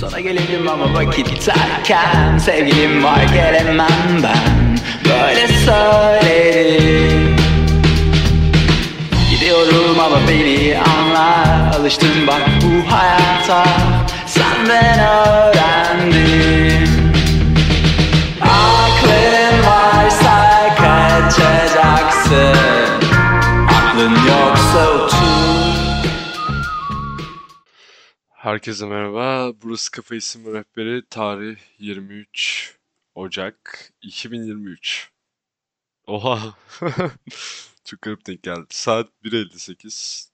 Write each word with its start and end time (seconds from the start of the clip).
Sana 0.00 0.20
gelelim 0.20 0.68
ama 0.68 0.94
vakit 0.94 1.44
terken 1.44 2.38
Sevgilim 2.38 3.04
var 3.04 3.22
gelemem 3.34 4.22
ben. 4.22 4.78
Böyle 5.04 5.48
söyledim 5.48 7.36
Gidiyorum 9.30 10.00
ama 10.00 10.16
beni 10.28 10.78
anla 10.78 11.46
Alıştım 11.78 12.26
bak 12.26 12.42
bu 12.62 12.92
hayata. 12.92 13.64
Senden 14.26 14.98
öğrendim 14.98 16.77
Herkese 28.48 28.86
merhaba. 28.86 29.52
Burası 29.62 29.90
Kafa 29.90 30.14
İsim 30.14 30.54
Rehberi. 30.54 31.06
Tarih 31.10 31.56
23 31.78 32.78
Ocak 33.14 33.92
2023. 34.02 35.10
Oha. 36.06 36.54
Çok 37.84 38.02
garip 38.02 38.26
denk 38.26 38.42
geldi. 38.42 38.66
Saat 38.70 39.08
1.58. 39.24 40.28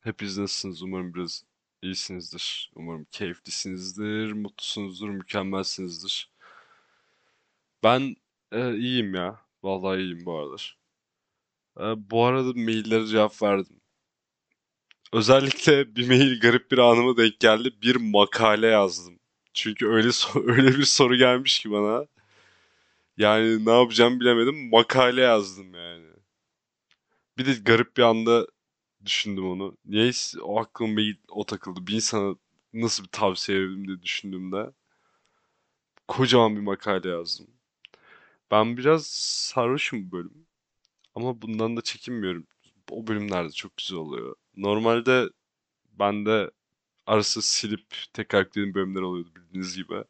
Hepiniz 0.00 0.38
nasılsınız? 0.38 0.82
Umarım 0.82 1.14
biraz 1.14 1.44
iyisinizdir. 1.82 2.70
Umarım 2.74 3.06
keyiflisinizdir, 3.10 4.32
mutlusunuzdur, 4.32 5.08
mükemmelsinizdir. 5.08 6.30
Ben 7.82 8.16
e, 8.52 8.76
iyiyim 8.76 9.14
ya. 9.14 9.40
Vallahi 9.62 10.00
iyiyim 10.00 10.26
bu 10.26 10.38
aralar. 10.38 10.78
E, 11.80 12.10
bu 12.10 12.24
arada 12.24 12.52
maillere 12.54 13.06
cevap 13.06 13.42
verdim. 13.42 13.80
Özellikle 15.14 15.96
bir 15.96 16.08
mail 16.08 16.40
garip 16.40 16.70
bir 16.70 16.78
anıma 16.78 17.16
denk 17.16 17.40
geldi. 17.40 17.72
Bir 17.82 17.96
makale 17.96 18.66
yazdım. 18.66 19.18
Çünkü 19.54 19.86
öyle 19.88 20.08
öyle 20.34 20.68
bir 20.78 20.84
soru 20.84 21.16
gelmiş 21.16 21.60
ki 21.60 21.70
bana. 21.70 22.06
Yani 23.16 23.66
ne 23.66 23.70
yapacağımı 23.70 24.20
bilemedim. 24.20 24.70
Makale 24.70 25.20
yazdım 25.20 25.74
yani. 25.74 26.06
Bir 27.38 27.46
de 27.46 27.52
garip 27.54 27.96
bir 27.96 28.02
anda 28.02 28.46
düşündüm 29.06 29.46
onu. 29.46 29.76
Niyeyse 29.86 30.40
o 30.40 30.60
aklıma 30.60 30.94
mail 30.94 31.16
o 31.28 31.46
takıldı. 31.46 31.86
Bir 31.86 31.94
insana 31.94 32.36
nasıl 32.72 33.04
bir 33.04 33.08
tavsiye 33.08 33.58
verebilirim 33.58 33.88
diye 33.88 34.02
düşündüğümde. 34.02 34.72
Kocaman 36.08 36.56
bir 36.56 36.60
makale 36.60 37.08
yazdım. 37.08 37.46
Ben 38.50 38.76
biraz 38.76 39.06
sarhoşum 39.06 40.10
bu 40.10 40.12
bölüm. 40.16 40.46
Ama 41.14 41.42
bundan 41.42 41.76
da 41.76 41.82
çekinmiyorum. 41.82 42.46
O 42.90 43.06
bölümlerde 43.06 43.52
çok 43.52 43.76
güzel 43.76 43.98
oluyor. 43.98 44.36
Normalde 44.56 45.28
ben 45.92 46.26
de 46.26 46.50
arası 47.06 47.42
silip 47.42 47.86
tekrar 48.12 48.40
yüklediğim 48.40 48.74
bölümler 48.74 49.00
oluyordu 49.00 49.30
bildiğiniz 49.36 49.76
gibi. 49.76 50.04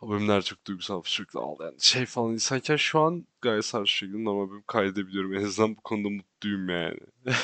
O 0.00 0.10
bölümler 0.10 0.42
çok 0.42 0.66
duygusal, 0.66 1.02
sürekli 1.04 1.40
ağlayan 1.40 1.74
şey 1.78 2.06
falan 2.06 2.32
insanken 2.32 2.76
şu 2.76 3.00
an 3.00 3.26
gayet 3.40 3.64
sarhoş 3.64 3.90
şekilde 3.90 4.24
normal 4.24 4.50
bölüm 4.50 4.64
kaydedebiliyorum. 4.66 5.34
En 5.34 5.44
azından 5.44 5.76
bu 5.76 5.80
konuda 5.80 6.08
mutluyum 6.10 6.68
yani. 6.68 6.98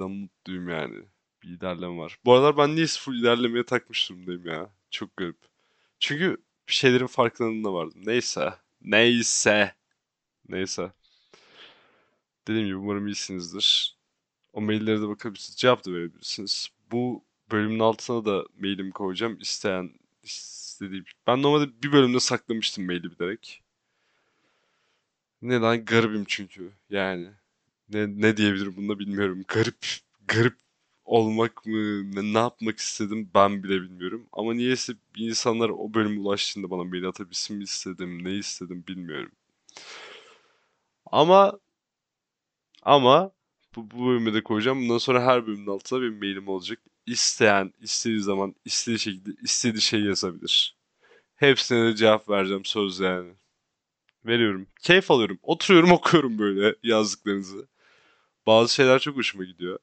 Ben 0.00 0.10
mutluyum 0.10 0.68
yani. 0.68 0.94
Bir 1.42 1.48
ilerleme 1.48 1.96
var. 1.96 2.18
Bu 2.24 2.34
aralar 2.34 2.56
ben 2.56 2.76
niye 2.76 2.86
full 2.86 3.14
ilerlemeye 3.20 3.64
takmış 3.66 4.10
durumdayım 4.10 4.46
ya. 4.46 4.70
Çok 4.90 5.16
garip. 5.16 5.36
Çünkü 6.00 6.36
bir 6.68 6.72
şeylerin 6.72 7.06
farkındalığında 7.06 7.72
vardım. 7.72 8.02
Neyse. 8.06 8.54
Neyse. 8.80 9.74
Neyse. 10.48 10.92
Dediğim 12.48 12.66
gibi 12.66 12.76
umarım 12.76 13.06
iyisinizdir. 13.06 13.96
O 14.52 14.60
maillere 14.60 15.02
de 15.02 15.08
bakabilirsiniz. 15.08 15.56
Cevap 15.56 15.86
da 15.86 15.92
verebilirsiniz. 15.92 16.68
Bu 16.92 17.24
bölümün 17.50 17.78
altına 17.78 18.24
da 18.24 18.44
mailimi 18.60 18.92
koyacağım. 18.92 19.38
İsteyen 19.40 19.90
istediği. 20.22 21.04
Ben 21.26 21.42
normalde 21.42 21.82
bir 21.82 21.92
bölümde 21.92 22.20
saklamıştım 22.20 22.86
maili 22.86 23.10
bilerek. 23.10 23.62
Neden? 25.42 25.84
Garibim 25.84 26.24
çünkü. 26.28 26.72
Yani. 26.90 27.28
Ne, 27.88 28.06
ne 28.22 28.36
diyebilirim 28.36 28.76
bunda 28.76 28.98
bilmiyorum. 28.98 29.44
Garip. 29.48 29.86
Garip 30.28 30.56
olmak 31.04 31.66
mı? 31.66 32.12
Ne, 32.14 32.34
ne 32.34 32.38
yapmak 32.38 32.78
istedim 32.78 33.30
ben 33.34 33.62
bile 33.62 33.82
bilmiyorum. 33.82 34.26
Ama 34.32 34.54
niyeyse 34.54 34.92
insanlar 35.16 35.68
o 35.68 35.94
bölüme 35.94 36.20
ulaştığında 36.20 36.70
bana 36.70 36.84
mail 36.84 37.08
atabilsin 37.08 37.56
mi 37.56 37.64
istedim, 37.64 38.24
ne 38.24 38.34
istedim 38.34 38.84
bilmiyorum. 38.88 39.32
Ama 41.06 41.58
ama 42.86 43.32
bu, 43.76 43.90
bu 43.90 44.06
bölümü 44.08 44.34
de 44.34 44.42
koyacağım. 44.42 44.82
Bundan 44.82 44.98
sonra 44.98 45.24
her 45.26 45.46
bölümün 45.46 45.66
altına 45.66 46.02
bir 46.02 46.10
mailim 46.10 46.48
olacak. 46.48 46.78
İsteyen, 47.06 47.72
istediği 47.80 48.20
zaman, 48.20 48.54
istediği 48.64 48.98
şekilde, 48.98 49.30
istediği 49.42 49.80
şey 49.80 50.00
yazabilir. 50.00 50.76
Hepsine 51.36 51.84
de 51.86 51.96
cevap 51.96 52.28
vereceğim 52.28 52.64
söz 52.64 53.00
yani. 53.00 53.34
Veriyorum. 54.26 54.68
Keyif 54.82 55.10
alıyorum. 55.10 55.38
Oturuyorum 55.42 55.92
okuyorum 55.98 56.38
böyle 56.38 56.76
yazdıklarınızı. 56.82 57.68
Bazı 58.46 58.74
şeyler 58.74 58.98
çok 59.00 59.16
hoşuma 59.16 59.44
gidiyor. 59.44 59.78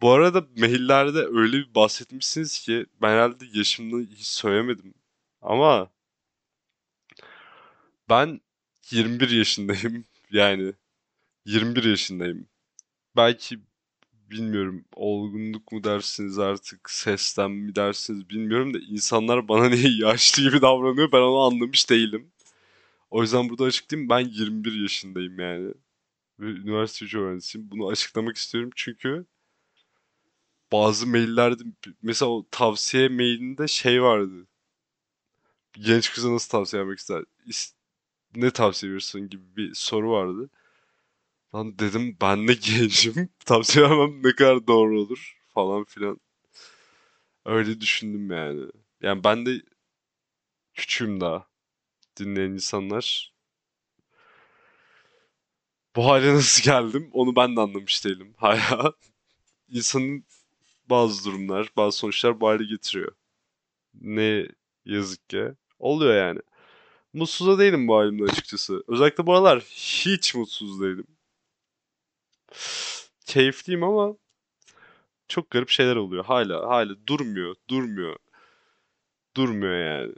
Bu 0.00 0.12
arada 0.12 0.46
maillerde 0.58 1.18
öyle 1.18 1.58
bir 1.58 1.74
bahsetmişsiniz 1.74 2.60
ki 2.60 2.86
ben 3.02 3.08
herhalde 3.10 3.44
yaşımda 3.54 4.12
hiç 4.16 4.26
söylemedim. 4.26 4.94
Ama 5.42 5.90
ben 8.10 8.40
21 8.90 9.30
yaşındayım. 9.30 10.04
Yani 10.30 10.74
21 11.44 11.84
yaşındayım. 11.84 12.48
Belki 13.16 13.60
bilmiyorum 14.12 14.84
olgunluk 14.96 15.72
mu 15.72 15.84
dersiniz 15.84 16.40
artık 16.40 16.90
sesten 16.90 17.50
mi 17.50 17.76
dersiniz 17.76 18.30
bilmiyorum 18.30 18.74
da 18.74 18.78
insanlar 18.80 19.48
bana 19.48 19.68
niye 19.70 19.98
yaşlı 20.08 20.42
gibi 20.42 20.62
davranıyor 20.62 21.12
ben 21.12 21.18
onu 21.20 21.38
anlamış 21.40 21.90
değilim. 21.90 22.32
O 23.10 23.22
yüzden 23.22 23.50
burada 23.50 23.64
açıklayayım 23.64 24.10
ben 24.10 24.20
21 24.20 24.82
yaşındayım 24.82 25.40
yani. 25.40 25.74
Ve 26.40 26.46
üniversite 26.46 27.18
öğrencisiyim. 27.18 27.70
Bunu 27.72 27.88
açıklamak 27.88 28.36
istiyorum 28.38 28.70
çünkü 28.76 29.26
bazı 30.72 31.06
maillerde 31.06 31.62
mesela 32.02 32.30
o 32.30 32.46
tavsiye 32.50 33.08
mailinde 33.08 33.68
şey 33.68 34.02
vardı. 34.02 34.46
Genç 35.72 36.12
kıza 36.12 36.32
nasıl 36.32 36.50
tavsiye 36.50 36.82
vermek 36.82 36.98
ister? 36.98 37.24
İs- 37.46 37.74
Ne 38.36 38.50
tavsiye 38.52 38.92
verirsin 38.92 39.20
gibi 39.28 39.56
bir 39.56 39.74
soru 39.74 40.10
vardı. 40.12 40.50
Lan 41.54 41.78
dedim 41.78 42.16
ben 42.20 42.48
de 42.48 42.54
gencim. 42.54 43.28
Tavsiye 43.46 43.90
vermem 43.90 44.22
ne 44.22 44.34
kadar 44.34 44.66
doğru 44.66 45.00
olur 45.00 45.36
falan 45.54 45.84
filan. 45.84 46.20
Öyle 47.44 47.80
düşündüm 47.80 48.30
yani. 48.30 48.66
Yani 49.02 49.24
ben 49.24 49.46
de 49.46 49.62
küçüğüm 50.74 51.20
daha. 51.20 51.46
Dinleyen 52.18 52.50
insanlar. 52.50 53.34
Bu 55.96 56.06
hale 56.06 56.34
nasıl 56.34 56.62
geldim 56.62 57.10
onu 57.12 57.36
ben 57.36 57.56
de 57.56 57.60
anlamış 57.60 58.04
değilim. 58.04 58.34
Hala. 58.38 58.92
İnsanın 59.68 60.24
bazı 60.90 61.24
durumlar, 61.24 61.70
bazı 61.76 61.98
sonuçlar 61.98 62.40
bu 62.40 62.48
hale 62.48 62.64
getiriyor. 62.64 63.12
Ne 63.94 64.48
yazık 64.84 65.28
ki. 65.30 65.48
Oluyor 65.78 66.14
yani. 66.14 66.40
Mutsuz 67.12 67.48
da 67.48 67.58
değilim 67.58 67.88
bu 67.88 67.96
halimde 67.96 68.24
açıkçası. 68.24 68.84
Özellikle 68.88 69.26
bu 69.26 69.34
aralar 69.34 69.60
hiç 69.60 70.34
mutsuz 70.34 70.80
değilim. 70.80 71.06
Keyifliyim 73.26 73.82
ama 73.84 74.16
çok 75.28 75.50
garip 75.50 75.68
şeyler 75.68 75.96
oluyor. 75.96 76.24
Hala 76.24 76.68
hala 76.68 77.06
durmuyor, 77.06 77.54
durmuyor. 77.70 78.16
Durmuyor 79.36 79.78
yani. 79.78 80.14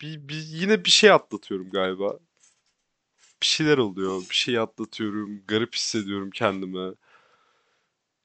Bir, 0.00 0.28
bir, 0.28 0.34
yine 0.34 0.84
bir 0.84 0.90
şey 0.90 1.10
atlatıyorum 1.10 1.70
galiba. 1.70 2.18
Bir 3.42 3.46
şeyler 3.46 3.78
oluyor, 3.78 4.20
bir 4.30 4.34
şey 4.34 4.58
atlatıyorum, 4.58 5.44
garip 5.46 5.74
hissediyorum 5.74 6.30
kendimi. 6.30 6.94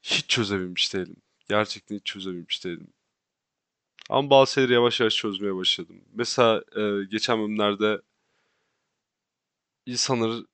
Hiç 0.03 0.29
çözebilmiş 0.29 0.93
değilim. 0.93 1.15
Gerçekten 1.49 1.95
hiç 1.95 2.05
çözebilmiş 2.05 2.65
değilim. 2.65 2.93
Ama 4.09 4.29
bazı 4.29 4.53
şeyleri 4.53 4.73
yavaş 4.73 4.99
yavaş 4.99 5.15
çözmeye 5.15 5.55
başladım. 5.55 6.01
Mesela 6.13 6.63
e, 6.75 7.03
geçen 7.05 7.39
bölümlerde 7.39 8.01
insanları... 9.85 10.45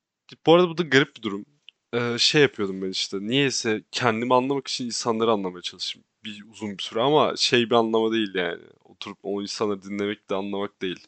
Bu 0.45 0.53
arada 0.53 0.69
bu 0.69 0.77
da 0.77 0.83
garip 0.83 1.17
bir 1.17 1.21
durum. 1.21 1.45
E, 1.93 2.17
şey 2.17 2.41
yapıyordum 2.41 2.81
ben 2.81 2.89
işte. 2.89 3.17
Niyeyse 3.21 3.83
kendimi 3.91 4.35
anlamak 4.35 4.67
için 4.67 4.85
insanları 4.85 5.31
anlamaya 5.31 5.61
çalıştım. 5.61 6.03
Bir 6.25 6.43
uzun 6.51 6.77
bir 6.77 6.83
süre 6.83 7.01
ama 7.01 7.35
şey 7.37 7.69
bir 7.69 7.75
anlama 7.75 8.11
değil 8.11 8.35
yani. 8.35 8.63
Oturup 8.83 9.17
o 9.23 9.41
insanları 9.41 9.83
dinlemek 9.83 10.29
de 10.29 10.35
anlamak 10.35 10.81
değil. 10.81 11.07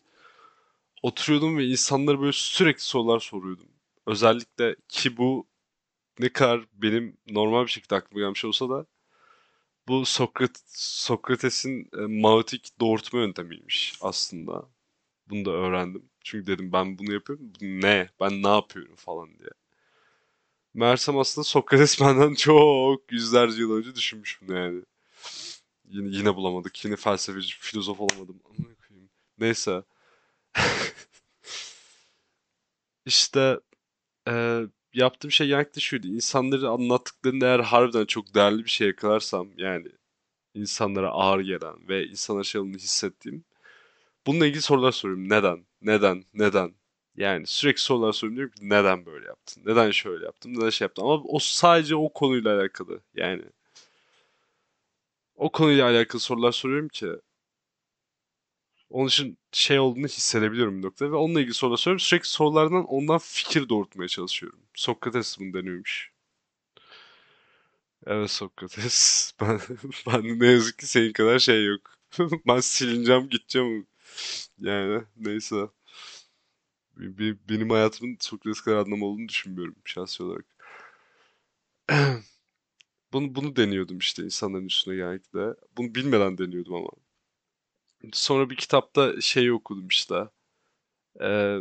Oturuyordum 1.04 1.58
ve 1.58 1.66
insanlara 1.66 2.20
böyle 2.20 2.32
sürekli 2.34 2.82
sorular 2.84 3.20
soruyordum. 3.20 3.68
Özellikle 4.08 4.76
ki 4.90 5.18
bu 5.18 5.48
ne 6.20 6.30
kadar 6.30 6.66
benim 6.74 7.18
normal 7.30 7.64
bir 7.66 7.72
şekilde 7.72 7.96
aklıma 7.96 8.22
gelmiş 8.22 8.46
olsa 8.46 8.70
da 8.70 8.86
bu 9.88 10.06
Sokrat 10.06 10.62
Sokrates'in 10.78 11.90
e, 11.98 12.02
mağatik 12.22 12.80
doğurtma 12.80 13.20
yöntemiymiş 13.20 13.94
aslında. 14.02 14.75
Bunu 15.30 15.46
da 15.46 15.52
öğrendim. 15.52 16.10
Çünkü 16.24 16.48
dedim 16.48 16.72
ben 16.74 17.00
bunu 17.00 17.14
yapıyorum. 17.14 17.54
Bu 17.62 17.66
ne? 17.66 18.10
Ben 18.22 18.44
ne 18.44 18.48
yapıyorum 18.48 18.96
falan 18.96 19.40
diye. 19.40 19.50
Meğersem 20.74 21.18
aslında 21.18 21.46
Sokrates 21.46 22.02
benden 22.02 22.34
çok 22.36 23.12
yüzlerce 23.12 23.62
yıl 23.62 23.72
önce 23.78 23.96
düşünmüş 23.96 24.40
bunu 24.42 24.58
yani. 24.58 24.82
Yine, 25.90 26.18
yine 26.18 26.36
bulamadık. 26.36 26.86
Yine 26.86 26.96
felsefeci, 26.96 27.56
filozof 27.60 28.00
olamadım. 28.00 28.40
Neyse. 29.40 29.84
İşte 33.06 33.60
e, 34.30 34.62
yaptığım 34.94 35.32
şey 35.32 35.48
genellikle 35.48 35.82
şuydu. 35.82 36.08
İnsanları 36.08 36.70
anlattıklarında 36.70 37.46
eğer 37.48 37.60
harbiden 37.60 38.06
çok 38.06 38.36
değerli 38.36 38.66
bir 38.66 38.70
şey 38.70 38.88
yakalarsam 38.88 39.50
yani 39.58 39.88
insanlara 40.56 41.10
ağır 41.12 41.40
gelen 41.42 41.90
ve 41.90 42.08
insanlara 42.08 42.44
şey 42.44 42.64
hissettiğim 42.64 43.46
bununla 44.28 44.46
ilgili 44.46 44.62
sorular 44.62 44.92
soruyorum. 44.92 45.30
Neden? 45.30 45.66
Neden? 45.82 46.26
Neden? 46.34 46.76
Yani 47.16 47.48
sürekli 47.48 47.82
sorular 47.82 48.14
soruyorum 48.14 48.38
diyorum 48.38 48.54
ki 48.56 48.70
neden 48.70 49.06
böyle 49.06 49.26
yaptın? 49.28 49.64
Neden 49.66 49.92
şöyle 49.92 50.26
yaptın? 50.26 50.54
Neden 50.56 50.70
şey 50.70 50.86
yaptın? 50.86 51.04
Ama 51.04 51.14
o 51.24 51.40
sadece 51.40 51.96
o 51.96 52.14
konuyla 52.14 52.60
alakalı. 52.60 53.02
Yani 53.16 53.44
o 55.36 55.52
konuyla 55.52 55.86
alakalı 55.90 56.22
sorular 56.22 56.52
soruyorum 56.52 56.88
ki 56.90 57.08
onun 58.90 59.08
için 59.08 59.38
şey 59.52 59.80
olduğunu 59.80 60.06
hissedebiliyorum 60.08 60.78
bir 60.78 60.88
noktada 60.88 61.12
ve 61.12 61.16
onunla 61.16 61.40
ilgili 61.40 61.54
sorular 61.54 61.78
soruyorum. 61.78 62.00
Sürekli 62.00 62.28
sorulardan 62.28 62.86
ondan 62.86 63.18
fikir 63.18 63.70
doğurtmaya 63.70 64.08
çalışıyorum. 64.08 64.60
Sokrates 64.76 65.40
bunu 65.40 65.54
deniyormuş. 65.54 66.12
Evet 68.08 68.32
Sokrates. 68.32 69.32
Ben, 69.42 69.60
ben 70.08 70.40
ne 70.40 70.48
yazık 70.48 70.80
ki 70.80 70.88
senin 70.88 71.14
kadar 71.14 71.40
şey 71.40 71.66
yok. 71.66 71.82
ben 72.48 72.60
silineceğim 72.60 73.30
gideceğim. 73.30 73.88
Yani 74.60 75.04
neyse. 75.18 75.70
Be- 76.98 77.38
Benim 77.50 77.70
hayatımın 77.70 78.18
Sokrates 78.20 78.62
kadar 78.62 78.78
anlamı 78.78 79.06
olduğunu 79.06 79.30
düşünmüyorum 79.30 79.76
şahsi 79.86 80.24
olarak. 80.24 80.46
Bunu, 83.14 83.36
bunu 83.36 83.56
deniyordum 83.56 83.98
işte 83.98 84.24
insanların 84.24 84.66
üstüne 84.68 84.96
genellikle. 84.96 85.56
Bunu 85.78 85.96
bilmeden 85.96 86.38
deniyordum 86.38 86.76
ama. 86.76 86.90
Sonra 88.14 88.50
bir 88.50 88.56
kitapta 88.56 89.22
şeyi 89.22 89.54
okudum 89.54 89.88
işte. 89.88 90.16
Ee, 91.22 91.60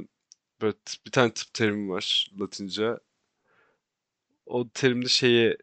böyle 0.63 0.75
bir 1.07 1.11
tane 1.13 1.35
tıp 1.35 1.55
terimi 1.55 1.91
var 1.91 2.31
Latince. 2.41 2.99
O 4.47 4.69
terimde 4.71 5.09
şeye 5.09 5.57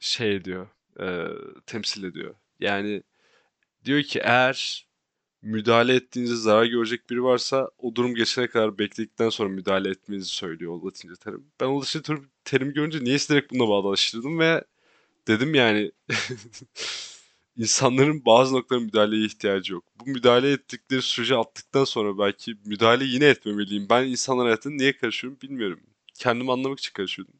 şey 0.00 0.36
ediyor, 0.36 0.68
e, 1.00 1.28
temsil 1.66 2.04
ediyor. 2.04 2.36
Yani 2.60 3.02
diyor 3.84 4.02
ki 4.02 4.20
eğer 4.24 4.88
müdahale 5.46 5.94
ettiğinizde 5.94 6.36
zarar 6.36 6.64
görecek 6.66 7.10
biri 7.10 7.22
varsa 7.24 7.70
o 7.78 7.94
durum 7.94 8.14
geçene 8.14 8.48
kadar 8.48 8.78
bekledikten 8.78 9.28
sonra 9.28 9.48
müdahale 9.48 9.90
etmenizi 9.90 10.28
söylüyor 10.28 10.72
o 10.72 10.86
Latince 10.86 11.14
terim. 11.16 11.44
Ben 11.60 11.66
o 11.66 11.80
Latince 11.80 12.02
terim, 12.02 12.30
terimi 12.44 12.72
görünce 12.74 13.04
niyeyse 13.04 13.34
direkt 13.34 13.52
bununla 13.52 13.68
bağdaştırdım 13.68 14.38
ve 14.38 14.64
dedim 15.28 15.54
yani 15.54 15.92
insanların 17.56 18.24
bazı 18.26 18.54
noktalara 18.54 18.82
müdahaleye 18.84 19.26
ihtiyacı 19.26 19.72
yok. 19.72 19.84
Bu 20.00 20.10
müdahale 20.10 20.52
ettikleri 20.52 21.02
sürece 21.02 21.36
attıktan 21.36 21.84
sonra 21.84 22.18
belki 22.18 22.56
müdahale 22.64 23.04
yine 23.04 23.24
etmemeliyim. 23.26 23.86
Ben 23.90 24.04
insanların 24.06 24.46
hayatına 24.46 24.74
niye 24.74 24.96
karışıyorum 24.96 25.38
bilmiyorum. 25.42 25.80
Kendimi 26.14 26.52
anlamak 26.52 26.78
için 26.78 26.92
karışıyordum. 26.92 27.34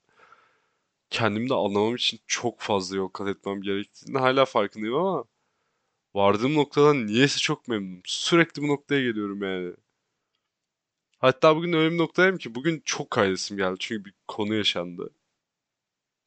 Kendimi 1.10 1.48
de 1.48 1.54
anlamam 1.54 1.94
için 1.94 2.20
çok 2.26 2.60
fazla 2.60 2.96
yol 2.96 3.08
kat 3.08 3.28
etmem 3.28 3.62
gerektiğini 3.62 4.18
hala 4.18 4.44
farkındayım 4.44 4.94
ama 4.96 5.24
vardığım 6.16 6.54
noktadan 6.54 7.06
niyeyse 7.06 7.38
çok 7.38 7.68
memnunum. 7.68 8.02
Sürekli 8.04 8.62
bu 8.62 8.68
noktaya 8.68 9.02
geliyorum 9.02 9.42
yani. 9.42 9.74
Hatta 11.18 11.56
bugün 11.56 11.72
öyle 11.72 11.92
bir 11.92 11.98
noktadayım 11.98 12.38
ki 12.38 12.54
bugün 12.54 12.82
çok 12.84 13.10
kaydesim 13.10 13.56
geldi. 13.56 13.76
Çünkü 13.78 14.04
bir 14.04 14.14
konu 14.28 14.54
yaşandı. 14.54 15.10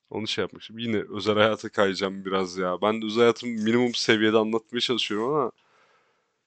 Onu 0.10 0.28
şey 0.28 0.42
yapmak 0.42 0.64
için. 0.64 0.78
Yine 0.78 1.04
özel 1.10 1.36
hayata 1.36 1.70
kayacağım 1.70 2.26
biraz 2.26 2.58
ya. 2.58 2.82
Ben 2.82 3.02
de 3.02 3.06
özel 3.06 3.20
hayatımı 3.22 3.54
minimum 3.54 3.96
seviyede 3.96 4.38
anlatmaya 4.38 4.80
çalışıyorum 4.80 5.34
ama 5.34 5.52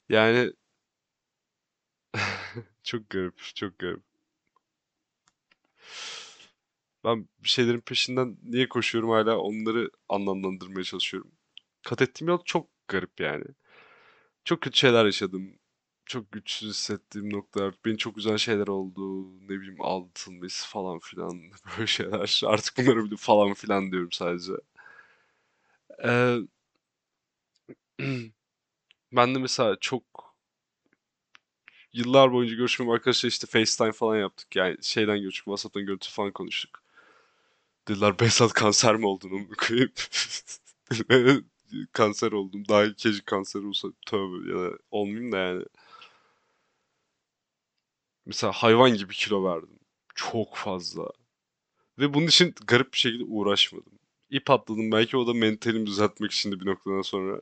yani 0.09 0.53
çok 2.83 3.11
garip, 3.11 3.39
çok 3.55 3.79
garip. 3.79 4.03
Ben 7.05 7.29
bir 7.39 7.49
şeylerin 7.49 7.81
peşinden 7.81 8.39
niye 8.43 8.69
koşuyorum 8.69 9.11
hala 9.11 9.39
onları 9.39 9.91
anlamlandırmaya 10.09 10.85
çalışıyorum. 10.85 11.31
Kat 11.83 12.03
ettiğim 12.03 12.29
yol 12.29 12.39
çok 12.45 12.72
garip 12.93 13.21
yani. 13.21 13.45
Çok 14.45 14.61
kötü 14.63 14.79
şeyler 14.79 15.05
yaşadım. 15.05 15.55
Çok 16.07 16.33
güçsüz 16.33 16.69
hissettiğim 16.71 17.33
noktalar. 17.33 17.75
Beni 17.87 17.99
çok 17.99 18.17
güzel 18.17 18.39
şeyler 18.39 18.67
oldu. 18.69 19.27
Ne 19.43 19.49
bileyim 19.49 19.83
aldatılması 19.83 20.69
falan 20.69 20.99
filan. 20.99 21.43
Böyle 21.79 21.87
şeyler. 21.87 22.43
Artık 22.47 22.79
bunları 22.79 23.05
bile 23.05 23.17
falan 23.17 23.55
filan 23.55 23.93
diyorum 23.93 24.13
sadece. 24.13 24.53
Ee, 26.05 26.47
ben 29.13 29.35
de 29.35 29.39
mesela 29.39 29.77
çok 29.81 30.35
yıllar 31.93 32.33
boyunca 32.33 32.55
görüşmem 32.57 32.91
arkadaşlar 32.91 33.31
işte 33.31 33.47
FaceTime 33.47 33.93
falan 33.93 34.17
yaptık. 34.17 34.57
Yani 34.57 34.77
şeyden 34.83 35.21
görüştük. 35.21 35.45
WhatsApp'tan 35.45 35.87
görüntü 35.87 36.11
falan 36.11 36.33
konuştuk. 36.33 36.83
Dediler 37.89 38.19
Behzat 38.19 38.53
kanser 38.53 38.97
mi 38.97 39.07
oldun 39.07 39.31
onu 39.31 39.49
koyup. 39.57 40.01
Kanser 41.93 42.33
oldum. 42.33 42.69
Daha 42.69 42.85
ilk 42.85 42.99
kez 42.99 43.21
kanser 43.21 43.61
olsa 43.61 43.89
tövbe 44.07 44.51
ya 44.51 44.59
da 44.59 44.79
olmayayım 44.91 45.33
da 45.33 45.39
yani. 45.39 45.65
Mesela 48.27 48.53
hayvan 48.53 48.95
gibi 48.95 49.15
kilo 49.15 49.45
verdim. 49.45 49.79
Çok 50.15 50.57
fazla. 50.57 51.11
Ve 51.99 52.15
bunun 52.15 52.27
için 52.27 52.55
garip 52.67 52.93
bir 52.93 52.99
şekilde 52.99 53.25
uğraşmadım. 53.25 53.93
İp 54.31 54.51
atladım. 54.51 54.93
Belki 54.93 55.17
o 55.17 55.27
da 55.27 55.35
mentalimi 55.35 55.87
düzeltmek 55.87 56.33
için 56.33 56.53
de 56.53 56.61
bir 56.61 56.67
noktadan 56.67 57.03
sonra. 57.03 57.41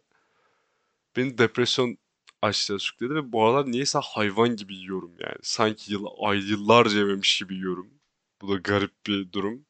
Beni 1.17 1.39
depresyon 1.39 1.99
açlığa 2.43 2.79
sürükledi 2.79 3.15
ve 3.15 3.33
bu 3.33 3.45
aralar 3.45 3.73
niyeyse 3.73 3.99
hayvan 4.03 4.57
gibi 4.57 4.75
yiyorum 4.77 5.13
yani. 5.19 5.39
Sanki 5.43 5.93
yıl, 5.93 6.07
ay 6.21 6.39
yıllarca 6.51 6.99
yememiş 6.99 7.39
gibi 7.39 7.55
yiyorum. 7.55 7.91
Bu 8.43 8.49
da 8.49 8.57
garip 8.57 9.07
bir 9.07 9.33
durum. 9.33 9.67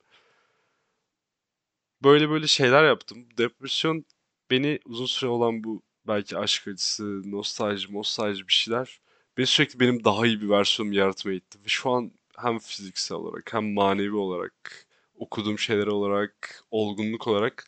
Böyle 2.05 2.31
böyle 2.31 2.47
şeyler 2.47 2.85
yaptım. 2.85 3.27
Depresyon 3.39 4.05
beni 4.51 4.81
uzun 4.85 5.07
süre 5.07 5.31
olan 5.31 5.65
bu 5.65 5.83
belki 6.07 6.39
aşk 6.39 6.69
acısı, 6.69 7.31
nostalji, 7.33 7.95
nostalji 7.95 8.49
bir 8.49 8.53
şeyler 8.53 9.01
beni 9.39 9.47
sürekli 9.47 9.81
benim 9.81 10.05
daha 10.05 10.27
iyi 10.27 10.41
bir 10.41 10.49
versiyonumu 10.49 10.97
yaratmaya 10.97 11.37
itti. 11.37 11.59
Ve 11.65 11.69
şu 11.69 11.91
an 11.91 12.13
hem 12.37 12.59
fiziksel 12.59 13.19
olarak 13.19 13.53
hem 13.55 13.73
manevi 13.75 14.17
olarak 14.17 14.87
okuduğum 15.19 15.59
şeyler 15.59 15.87
olarak, 15.87 16.65
olgunluk 16.71 17.29
olarak 17.29 17.67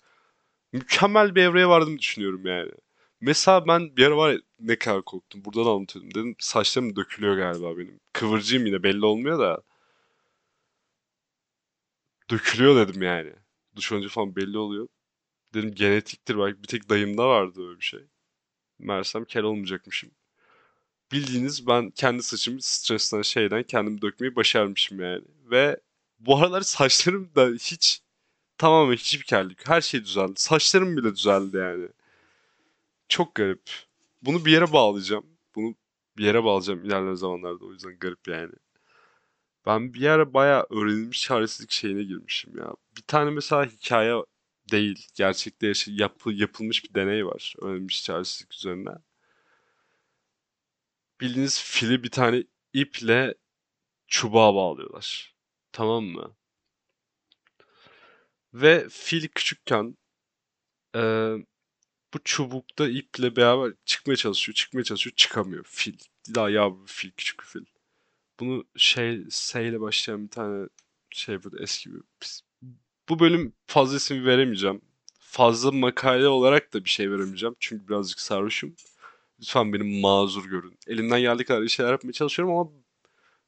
mükemmel 0.72 1.34
bir 1.34 1.42
evreye 1.42 1.68
vardım 1.68 1.98
düşünüyorum 1.98 2.46
yani. 2.46 2.72
Mesela 3.20 3.66
ben 3.68 3.96
bir 3.96 4.06
ara 4.06 4.16
var 4.16 4.32
ya 4.32 4.38
ne 4.60 4.76
kadar 4.78 5.02
korktum. 5.02 5.44
Buradan 5.44 5.66
anlatıyordum. 5.66 6.10
Dedim 6.14 6.36
saçlarım 6.38 6.96
dökülüyor 6.96 7.36
galiba 7.36 7.78
benim. 7.78 8.00
Kıvırcıyım 8.12 8.66
yine 8.66 8.82
belli 8.82 9.06
olmuyor 9.06 9.38
da. 9.38 9.62
Dökülüyor 12.30 12.76
dedim 12.88 13.02
yani. 13.02 13.32
Duş 13.76 13.92
önce 13.92 14.08
falan 14.08 14.36
belli 14.36 14.58
oluyor. 14.58 14.88
Dedim 15.54 15.74
genetiktir 15.74 16.38
belki 16.38 16.62
bir 16.62 16.68
tek 16.68 16.88
dayımda 16.88 17.28
vardı 17.28 17.68
öyle 17.68 17.80
bir 17.80 17.84
şey. 17.84 18.00
Meğersem 18.78 19.24
kel 19.24 19.42
olmayacakmışım. 19.42 20.10
Bildiğiniz 21.12 21.66
ben 21.66 21.90
kendi 21.90 22.22
saçımı 22.22 22.62
stresten 22.62 23.22
şeyden 23.22 23.62
kendimi 23.62 24.02
dökmeyi 24.02 24.36
başarmışım 24.36 25.00
yani. 25.00 25.24
Ve 25.50 25.80
bu 26.20 26.36
aralar 26.36 26.60
saçlarım 26.60 27.34
da 27.34 27.48
hiç 27.48 28.02
tamamen 28.58 28.96
hiçbir 28.96 29.24
kellik. 29.24 29.68
Her 29.68 29.80
şey 29.80 30.04
düzeldi. 30.04 30.32
Saçlarım 30.36 30.96
bile 30.96 31.16
düzeldi 31.16 31.56
yani. 31.56 31.88
Çok 33.08 33.34
garip. 33.34 33.70
Bunu 34.22 34.44
bir 34.44 34.52
yere 34.52 34.72
bağlayacağım. 34.72 35.26
Bunu 35.54 35.74
bir 36.16 36.24
yere 36.24 36.44
bağlayacağım 36.44 36.84
ilerleyen 36.84 37.14
zamanlarda. 37.14 37.64
O 37.64 37.72
yüzden 37.72 37.98
garip 37.98 38.28
yani. 38.28 38.52
Ben 39.66 39.94
bir 39.94 40.06
ara 40.06 40.34
bayağı 40.34 40.66
öğrenilmiş 40.70 41.22
çaresizlik 41.22 41.70
şeyine 41.70 42.02
girmişim 42.02 42.58
ya. 42.58 42.74
Bir 42.96 43.02
tane 43.02 43.30
mesela 43.30 43.64
hikaye 43.64 44.14
değil. 44.72 45.08
Gerçekte 45.14 45.66
yaşa- 45.66 45.92
yapı, 45.94 46.32
yapılmış 46.32 46.84
bir 46.84 46.94
deney 46.94 47.26
var. 47.26 47.54
Öğrenilmiş 47.62 48.04
çaresizlik 48.04 48.54
üzerine. 48.54 48.90
Bildiğiniz 51.20 51.60
fili 51.62 52.02
bir 52.04 52.10
tane 52.10 52.44
iple 52.72 53.34
çubuğa 54.08 54.54
bağlıyorlar. 54.56 55.36
Tamam 55.72 56.04
mı? 56.04 56.36
Ve 58.54 58.88
fil 58.88 59.28
küçükken 59.28 59.96
eee, 60.94 61.46
bu 62.14 62.18
çubukta 62.24 62.88
iple 62.88 63.36
beraber 63.36 63.72
çıkmaya 63.86 64.16
çalışıyor, 64.16 64.54
çıkmaya 64.56 64.84
çalışıyor, 64.84 65.16
çıkamıyor 65.16 65.64
fil. 65.68 65.98
Daha 66.36 66.50
yavru 66.50 66.82
bir 66.84 66.88
fil, 66.92 67.10
küçük 67.12 67.40
bir 67.40 67.46
fil. 67.46 67.64
Bunu 68.40 68.64
şey, 68.76 69.24
S 69.30 69.68
ile 69.68 69.80
başlayan 69.82 70.24
bir 70.24 70.30
tane 70.30 70.68
şey 71.10 71.44
böyle 71.44 71.64
eski 71.64 71.94
bir... 71.94 72.02
Bu 73.08 73.18
bölüm 73.18 73.52
fazla 73.66 73.96
isim 73.96 74.26
veremeyeceğim. 74.26 74.80
Fazla 75.18 75.72
makale 75.72 76.28
olarak 76.28 76.74
da 76.74 76.84
bir 76.84 76.90
şey 76.90 77.10
veremeyeceğim. 77.10 77.56
Çünkü 77.60 77.88
birazcık 77.88 78.20
sarhoşum. 78.20 78.76
Lütfen 79.40 79.72
beni 79.72 80.00
mazur 80.00 80.44
görün. 80.44 80.78
Elimden 80.86 81.20
geldiği 81.20 81.44
kadar 81.44 81.66
şeyler 81.66 81.90
yapmaya 81.90 82.12
çalışıyorum 82.12 82.54
ama 82.54 82.70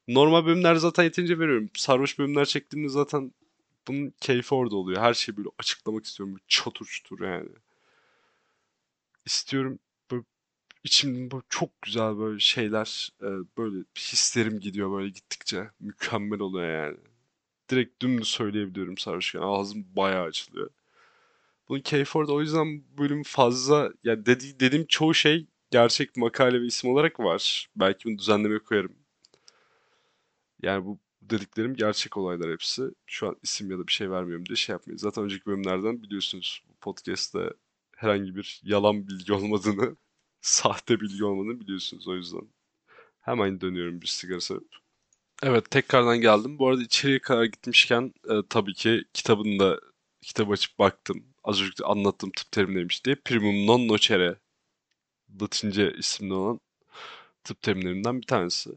normal 0.08 0.46
bölümler 0.46 0.74
zaten 0.74 1.04
yeterince 1.04 1.38
veriyorum. 1.38 1.70
Sarhoş 1.76 2.18
bölümler 2.18 2.44
çektiğimde 2.44 2.88
zaten 2.88 3.32
bunun 3.88 4.14
keyfi 4.20 4.54
orada 4.54 4.76
oluyor. 4.76 5.02
Her 5.02 5.14
şeyi 5.14 5.36
böyle 5.36 5.48
açıklamak 5.58 6.04
istiyorum. 6.04 6.34
Böyle 6.34 6.44
çatır 6.48 6.84
çutur 6.86 7.20
yani. 7.20 7.48
İstiyorum 9.26 9.78
böyle 10.10 10.24
içimde 10.84 11.30
böyle 11.30 11.44
çok 11.48 11.82
güzel 11.82 12.18
böyle 12.18 12.40
şeyler 12.40 13.10
e, 13.22 13.28
böyle 13.58 13.84
hislerim 13.98 14.60
gidiyor 14.60 14.92
böyle 14.92 15.08
gittikçe. 15.08 15.70
Mükemmel 15.80 16.40
oluyor 16.40 16.86
yani. 16.86 16.98
Direkt 17.70 18.02
dümdüz 18.02 18.28
söyleyebiliyorum 18.28 18.98
sarhoşken. 18.98 19.40
Ağzım 19.40 19.86
bayağı 19.96 20.24
açılıyor. 20.24 20.70
Bunun 21.68 21.80
keyfi 21.80 22.18
orada. 22.18 22.32
O 22.32 22.40
yüzden 22.40 22.84
bölüm 22.98 23.22
fazla 23.22 23.92
yani 24.04 24.26
dedi, 24.26 24.60
dediğim 24.60 24.86
çoğu 24.86 25.14
şey 25.14 25.46
gerçek 25.70 26.16
makale 26.16 26.62
ve 26.62 26.66
isim 26.66 26.90
olarak 26.90 27.20
var. 27.20 27.68
Belki 27.76 28.04
bunu 28.08 28.18
düzenlemeye 28.18 28.58
koyarım. 28.58 28.96
Yani 30.62 30.84
bu 30.84 30.98
dediklerim 31.22 31.74
gerçek 31.74 32.16
olaylar 32.16 32.50
hepsi. 32.52 32.82
Şu 33.06 33.28
an 33.28 33.36
isim 33.42 33.70
ya 33.70 33.78
da 33.78 33.86
bir 33.86 33.92
şey 33.92 34.10
vermiyorum 34.10 34.46
diye 34.46 34.56
şey 34.56 34.72
yapmayın. 34.72 34.98
Zaten 34.98 35.24
önceki 35.24 35.46
bölümlerden 35.46 36.02
biliyorsunuz 36.02 36.62
bu 36.68 36.74
podcast'te 36.80 37.50
herhangi 37.96 38.36
bir 38.36 38.60
yalan 38.64 39.08
bilgi 39.08 39.32
olmadığını, 39.32 39.96
sahte 40.40 41.00
bilgi 41.00 41.24
olmadığını 41.24 41.60
biliyorsunuz 41.60 42.08
o 42.08 42.16
yüzden. 42.16 42.48
Hemen 43.20 43.60
dönüyorum 43.60 44.00
bir 44.02 44.06
sigara 44.06 44.40
sarıp. 44.40 44.83
Evet 45.42 45.70
tekrardan 45.70 46.20
geldim. 46.20 46.58
Bu 46.58 46.68
arada 46.68 46.82
içeriye 46.82 47.18
kadar 47.18 47.44
gitmişken 47.44 48.14
e, 48.30 48.34
tabii 48.50 48.74
ki 48.74 49.04
kitabını 49.12 49.58
da 49.58 49.80
kitap 50.22 50.50
açıp 50.50 50.78
baktım. 50.78 51.24
Az 51.44 51.62
önce 51.62 51.84
anlattığım 51.84 52.30
tıp 52.30 52.52
terimleriymiş 52.52 53.04
diye. 53.04 53.16
Primum 53.24 53.66
non 53.66 53.88
nocere 53.88 54.36
Latince 55.40 55.92
isimli 55.98 56.34
olan 56.34 56.60
tıp 57.44 57.62
terimlerinden 57.62 58.20
bir 58.20 58.26
tanesi. 58.26 58.70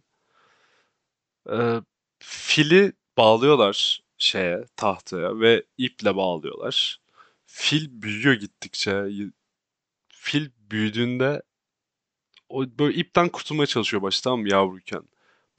Ee, 1.51 1.81
fili 2.19 2.93
bağlıyorlar 3.17 4.01
şeye, 4.17 4.65
tahtaya 4.75 5.39
ve 5.39 5.63
iple 5.77 6.15
bağlıyorlar. 6.15 7.01
Fil 7.45 8.01
büyüyor 8.01 8.35
gittikçe. 8.35 9.05
Fil 10.09 10.49
büyüdüğünde 10.57 11.41
o 12.49 12.65
böyle 12.79 12.97
ipten 12.97 13.29
kurtulmaya 13.29 13.67
çalışıyor 13.67 14.03
başta 14.03 14.23
tamam 14.23 14.41
mı 14.41 14.49
yavruyken. 14.51 15.03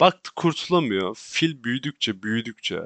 Baktı 0.01 0.31
kurtulamıyor. 0.37 1.15
Fil 1.15 1.65
büyüdükçe 1.65 2.23
büyüdükçe 2.23 2.81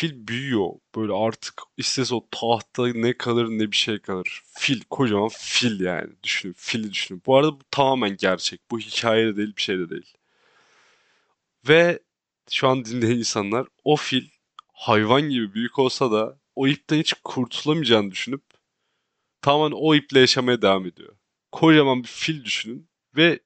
fil 0.00 0.26
büyüyor. 0.28 0.68
Böyle 0.96 1.12
artık 1.12 1.62
istese 1.76 2.14
o 2.14 2.28
tahta 2.30 2.86
ne 2.86 3.16
kalır 3.18 3.48
ne 3.48 3.70
bir 3.72 3.76
şey 3.76 3.98
kalır. 3.98 4.42
Fil 4.58 4.80
kocaman 4.90 5.28
fil 5.32 5.80
yani. 5.80 6.12
Düşünün 6.22 6.54
fili 6.56 6.92
düşünün. 6.92 7.22
Bu 7.26 7.36
arada 7.36 7.52
bu 7.52 7.64
tamamen 7.70 8.16
gerçek. 8.16 8.60
Bu 8.70 8.78
hikaye 8.78 9.26
de 9.26 9.36
değil 9.36 9.56
bir 9.56 9.62
şey 9.62 9.78
de 9.78 9.90
değil. 9.90 10.14
Ve 11.68 12.00
şu 12.50 12.68
an 12.68 12.84
dinleyen 12.84 13.18
insanlar 13.18 13.66
o 13.84 13.96
fil 13.96 14.28
hayvan 14.72 15.22
gibi 15.22 15.54
büyük 15.54 15.78
olsa 15.78 16.12
da 16.12 16.40
o 16.56 16.68
ipten 16.68 16.98
hiç 16.98 17.14
kurtulamayacağını 17.24 18.10
düşünüp 18.10 18.42
tamamen 19.42 19.76
o 19.76 19.94
iple 19.94 20.20
yaşamaya 20.20 20.62
devam 20.62 20.86
ediyor. 20.86 21.16
Kocaman 21.52 22.02
bir 22.02 22.08
fil 22.08 22.44
düşünün 22.44 22.88
ve 23.16 23.40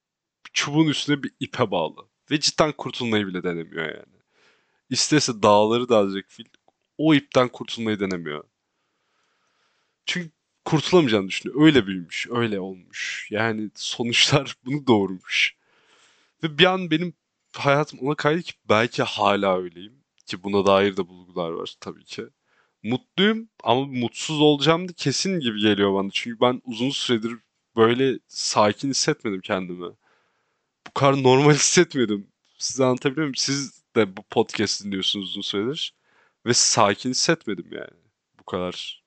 çubuğun 0.52 0.88
üstüne 0.88 1.22
bir 1.22 1.32
ipe 1.40 1.70
bağlı. 1.70 2.08
Ve 2.30 2.40
cidden 2.40 2.72
kurtulmayı 2.72 3.26
bile 3.26 3.42
denemiyor 3.42 3.84
yani. 3.84 4.14
İstese 4.90 5.42
dağları 5.42 5.88
dağılacak 5.88 6.24
fil 6.28 6.44
o 6.98 7.14
ipten 7.14 7.48
kurtulmayı 7.48 8.00
denemiyor. 8.00 8.44
Çünkü 10.06 10.30
kurtulamayacağını 10.64 11.28
düşünüyor. 11.28 11.62
Öyle 11.62 11.86
büyümüş, 11.86 12.26
öyle 12.30 12.60
olmuş. 12.60 13.28
Yani 13.30 13.70
sonuçlar 13.74 14.56
bunu 14.66 14.86
doğurmuş. 14.86 15.56
Ve 16.42 16.58
bir 16.58 16.64
an 16.64 16.90
benim 16.90 17.14
hayatım 17.56 18.00
ona 18.00 18.14
kaydı 18.14 18.42
ki 18.42 18.52
belki 18.68 19.02
hala 19.02 19.58
öyleyim. 19.58 19.94
Ki 20.26 20.42
buna 20.42 20.66
dair 20.66 20.96
de 20.96 21.08
bulgular 21.08 21.50
var 21.50 21.74
tabii 21.80 22.04
ki. 22.04 22.24
Mutluyum 22.82 23.48
ama 23.64 23.86
mutsuz 23.86 24.40
olacağım 24.40 24.88
da 24.88 24.92
kesin 24.92 25.40
gibi 25.40 25.60
geliyor 25.60 25.94
bana. 25.94 26.08
Çünkü 26.12 26.40
ben 26.40 26.62
uzun 26.64 26.90
süredir 26.90 27.32
böyle 27.76 28.18
sakin 28.28 28.90
hissetmedim 28.90 29.40
kendimi. 29.40 29.86
Kadar 30.94 31.22
normal 31.22 31.52
hissetmiyordum. 31.54 32.26
Size 32.58 32.84
anlatabiliyor 32.84 33.24
muyum? 33.24 33.34
Siz 33.34 33.84
de 33.96 34.16
bu 34.16 34.22
podcast 34.22 34.84
dinliyorsunuz 34.84 35.30
uzun 35.30 35.40
süredir. 35.40 35.94
Ve 36.46 36.54
sakin 36.54 37.10
hissetmedim 37.10 37.66
yani. 37.72 38.00
Bu 38.40 38.44
kadar. 38.44 39.04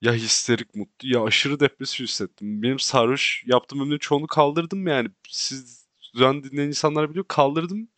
Ya 0.00 0.14
histerik 0.14 0.74
mutlu 0.74 1.08
ya 1.08 1.24
aşırı 1.24 1.60
depresif 1.60 2.00
hissettim. 2.00 2.62
Benim 2.62 2.78
sarhoş 2.78 3.44
yaptığım 3.46 3.80
ömrün 3.80 3.98
çoğunu 3.98 4.26
kaldırdım 4.26 4.86
yani. 4.86 5.08
Siz 5.28 5.88
düzen 6.14 6.44
dinleyen 6.44 6.68
insanlar 6.68 7.10
biliyor 7.10 7.24
kaldırdım. 7.28 7.88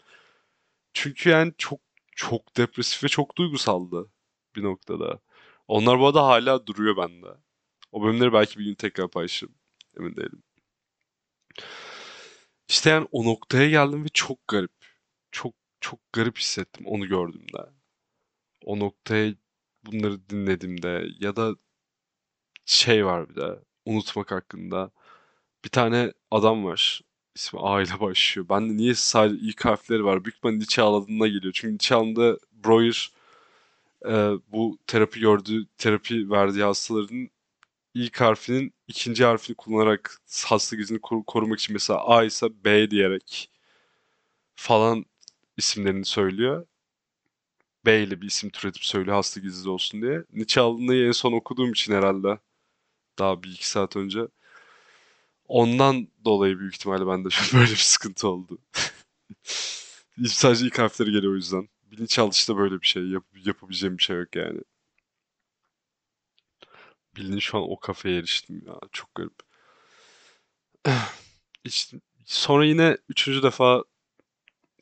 Çünkü 0.94 1.30
yani 1.30 1.52
çok 1.58 1.80
çok 2.16 2.56
depresif 2.56 3.04
ve 3.04 3.08
çok 3.08 3.38
duygusaldı 3.38 4.10
bir 4.56 4.62
noktada. 4.62 5.20
Onlar 5.68 5.98
bu 6.00 6.06
arada 6.06 6.26
hala 6.26 6.66
duruyor 6.66 6.96
bende. 6.96 7.26
O 7.92 8.02
bölümleri 8.02 8.32
belki 8.32 8.58
bir 8.58 8.64
gün 8.64 8.74
tekrar 8.74 9.08
paylaşırım. 9.08 9.54
Emin 9.98 10.16
değilim. 10.16 10.42
İşte 12.72 12.90
yani 12.90 13.08
o 13.12 13.24
noktaya 13.24 13.70
geldim 13.70 14.04
ve 14.04 14.08
çok 14.08 14.48
garip. 14.48 14.72
Çok 15.32 15.54
çok 15.80 16.00
garip 16.12 16.38
hissettim 16.38 16.86
onu 16.86 17.08
gördüğümde. 17.08 17.58
O 18.64 18.78
noktaya 18.78 19.34
bunları 19.86 20.28
dinlediğimde 20.30 21.06
ya 21.20 21.36
da 21.36 21.56
şey 22.66 23.06
var 23.06 23.30
bir 23.30 23.36
de 23.36 23.58
unutmak 23.86 24.32
hakkında. 24.32 24.90
Bir 25.64 25.70
tane 25.70 26.12
adam 26.30 26.64
var. 26.64 27.02
İsmi 27.34 27.60
A 27.60 27.82
ile 27.82 28.00
başlıyor. 28.00 28.48
Ben 28.50 28.70
de 28.70 28.76
niye 28.76 28.94
sadece 28.94 29.46
ilk 29.46 29.64
harfleri 29.64 30.04
var? 30.04 30.24
Büyük 30.24 30.36
ihtimalle 30.36 30.58
Nietzsche 30.58 30.82
ağladığında 30.82 31.28
geliyor. 31.28 31.52
Çünkü 31.56 31.72
Nietzsche 31.72 31.94
ağladığında 31.94 32.38
Breuer 32.52 33.12
e, 34.06 34.12
bu 34.52 34.78
terapi 34.86 35.20
gördüğü, 35.20 35.66
terapi 35.78 36.30
verdiği 36.30 36.64
hastaların 36.64 37.30
ilk 37.94 38.20
harfinin 38.20 38.74
ikinci 38.88 39.24
harfini 39.24 39.56
kullanarak 39.56 40.18
hasta 40.46 40.76
gizini 40.76 41.00
kor- 41.00 41.24
korumak 41.26 41.58
için 41.60 41.72
mesela 41.74 42.06
A 42.06 42.24
ise 42.24 42.64
B 42.64 42.90
diyerek 42.90 43.50
falan 44.54 45.04
isimlerini 45.56 46.04
söylüyor. 46.04 46.66
B 47.86 48.02
ile 48.02 48.20
bir 48.20 48.26
isim 48.26 48.50
türetip 48.50 48.84
söylüyor 48.84 49.16
hasta 49.16 49.40
gizli 49.40 49.70
olsun 49.70 50.02
diye. 50.02 50.24
Nietzsche 50.32 50.60
ağladığında 50.60 50.94
en 50.94 51.12
son 51.12 51.32
okuduğum 51.32 51.72
için 51.72 51.92
herhalde 51.94 52.38
daha 53.18 53.42
bir 53.42 53.50
iki 53.50 53.70
saat 53.70 53.96
önce. 53.96 54.20
Ondan 55.48 56.08
dolayı 56.24 56.58
büyük 56.58 56.74
ihtimalle 56.74 57.06
bende 57.06 57.28
böyle 57.54 57.70
bir 57.70 57.76
sıkıntı 57.76 58.28
oldu. 58.28 58.58
Sadece 60.26 60.66
ilk 60.66 60.78
harfleri 60.78 61.12
geliyor 61.12 61.32
o 61.32 61.36
yüzden. 61.36 61.68
Bilinçaltı 61.90 62.56
böyle 62.56 62.80
bir 62.80 62.86
şey. 62.86 63.02
Yap 63.08 63.24
yapabileceğim 63.44 63.98
bir 63.98 64.02
şey 64.02 64.16
yok 64.16 64.36
yani. 64.36 64.60
Bildiğin 67.16 67.38
şu 67.38 67.58
an 67.58 67.70
o 67.70 67.80
kafeye 67.80 68.18
eriştim 68.18 68.62
ya. 68.66 68.74
Çok 68.92 69.14
garip. 69.14 69.34
İşte, 71.64 72.00
sonra 72.24 72.64
yine 72.64 72.96
üçüncü 73.08 73.42
defa 73.42 73.84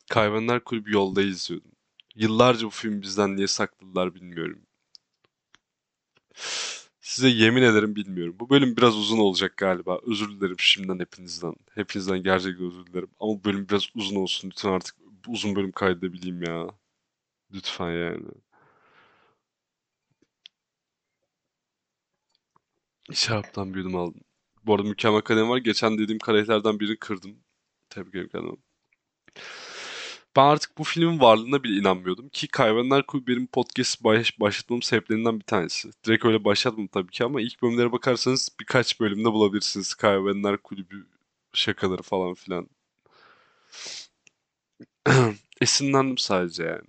Kaybedenler 0.09 0.63
Kulübü 0.63 0.93
yolda 0.93 1.21
izliyordum. 1.21 1.71
Yıllarca 2.15 2.67
bu 2.67 2.69
filmi 2.69 3.01
bizden 3.01 3.35
niye 3.35 3.47
sakladılar 3.47 4.15
bilmiyorum. 4.15 4.61
Size 7.01 7.29
yemin 7.29 7.61
ederim 7.61 7.95
bilmiyorum. 7.95 8.35
Bu 8.39 8.49
bölüm 8.49 8.77
biraz 8.77 8.97
uzun 8.97 9.17
olacak 9.17 9.57
galiba. 9.57 9.99
Özür 10.07 10.29
dilerim 10.29 10.59
şimdiden 10.59 10.99
hepinizden. 10.99 11.55
Hepinizden 11.75 12.23
gerçekten 12.23 12.67
özür 12.67 12.85
dilerim. 12.85 13.09
Ama 13.19 13.31
bu 13.31 13.43
bölüm 13.43 13.69
biraz 13.69 13.87
uzun 13.95 14.15
olsun. 14.15 14.49
Lütfen 14.49 14.69
artık 14.71 14.95
uzun 15.27 15.55
bölüm 15.55 15.71
kaydedebileyim 15.71 16.43
ya. 16.43 16.67
Lütfen 17.53 17.91
yani. 17.91 18.25
Şaraptan 23.13 23.73
bir 23.73 23.79
yudum 23.79 23.95
aldım. 23.95 24.21
Bu 24.65 24.75
arada 24.75 24.87
mükemmel 24.87 25.21
kalem 25.21 25.49
var. 25.49 25.57
Geçen 25.57 25.97
dediğim 25.97 26.19
karakterlerden 26.19 26.79
birini 26.79 26.97
kırdım. 26.97 27.35
Tebrik 27.89 28.15
ederim 28.15 28.29
kendime. 28.31 28.55
Ben 30.35 30.41
artık 30.45 30.77
bu 30.77 30.83
filmin 30.83 31.19
varlığına 31.19 31.63
bile 31.63 31.79
inanmıyordum. 31.79 32.29
Ki 32.29 32.47
Kaybedenler 32.47 33.05
Kulübü 33.05 33.31
benim 33.31 33.47
podcast 33.47 34.03
baş, 34.03 34.39
başlatmamın 34.39 34.81
sebeplerinden 34.81 35.39
bir 35.39 35.45
tanesi. 35.45 35.89
Direkt 36.05 36.25
öyle 36.25 36.43
başlatmadım 36.45 36.87
tabii 36.87 37.11
ki 37.11 37.23
ama 37.23 37.41
ilk 37.41 37.61
bölümlere 37.61 37.91
bakarsanız 37.91 38.49
birkaç 38.59 38.99
bölümde 38.99 39.31
bulabilirsiniz. 39.31 39.93
Kaybedenler 39.93 40.57
Kulübü 40.57 41.07
şakaları 41.53 42.01
falan 42.01 42.33
filan. 42.33 42.69
Esinlendim 45.61 46.17
sadece 46.17 46.63
yani. 46.63 46.87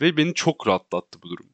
Ve 0.00 0.16
beni 0.16 0.34
çok 0.34 0.66
rahatlattı 0.66 1.22
bu 1.22 1.30
durum. 1.30 1.46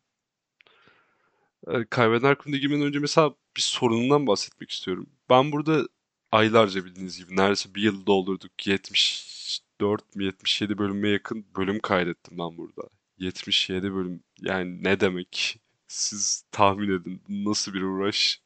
Ee, 1.69 1.85
Kaybedenler 1.91 2.39
Kulübü'ne 2.39 2.61
girmeden 2.61 2.83
önce 2.87 2.99
mesela 2.99 3.35
bir 3.57 3.63
sorunundan 3.63 4.27
bahsetmek 4.27 4.71
istiyorum. 4.71 5.07
Ben 5.31 5.53
burada 5.53 5.89
aylarca 6.33 6.85
bildiğiniz 6.85 7.19
gibi 7.19 7.37
neredeyse 7.37 7.75
bir 7.75 7.83
yıl 7.83 8.07
doldurduk. 8.07 8.67
74 8.67 10.17
mi 10.17 10.25
77 10.25 10.79
bölüme 10.79 11.09
yakın 11.09 11.47
bölüm 11.57 11.81
kaydettim 11.81 12.39
ben 12.39 12.57
burada. 12.57 12.83
77 13.19 13.95
bölüm 13.95 14.23
yani 14.41 14.85
ne 14.85 15.01
demek? 15.01 15.61
Siz 15.89 16.45
tahmin 16.53 16.91
edin 16.91 17.23
nasıl 17.29 17.75
bir 17.75 17.83
uğraş. 17.83 18.41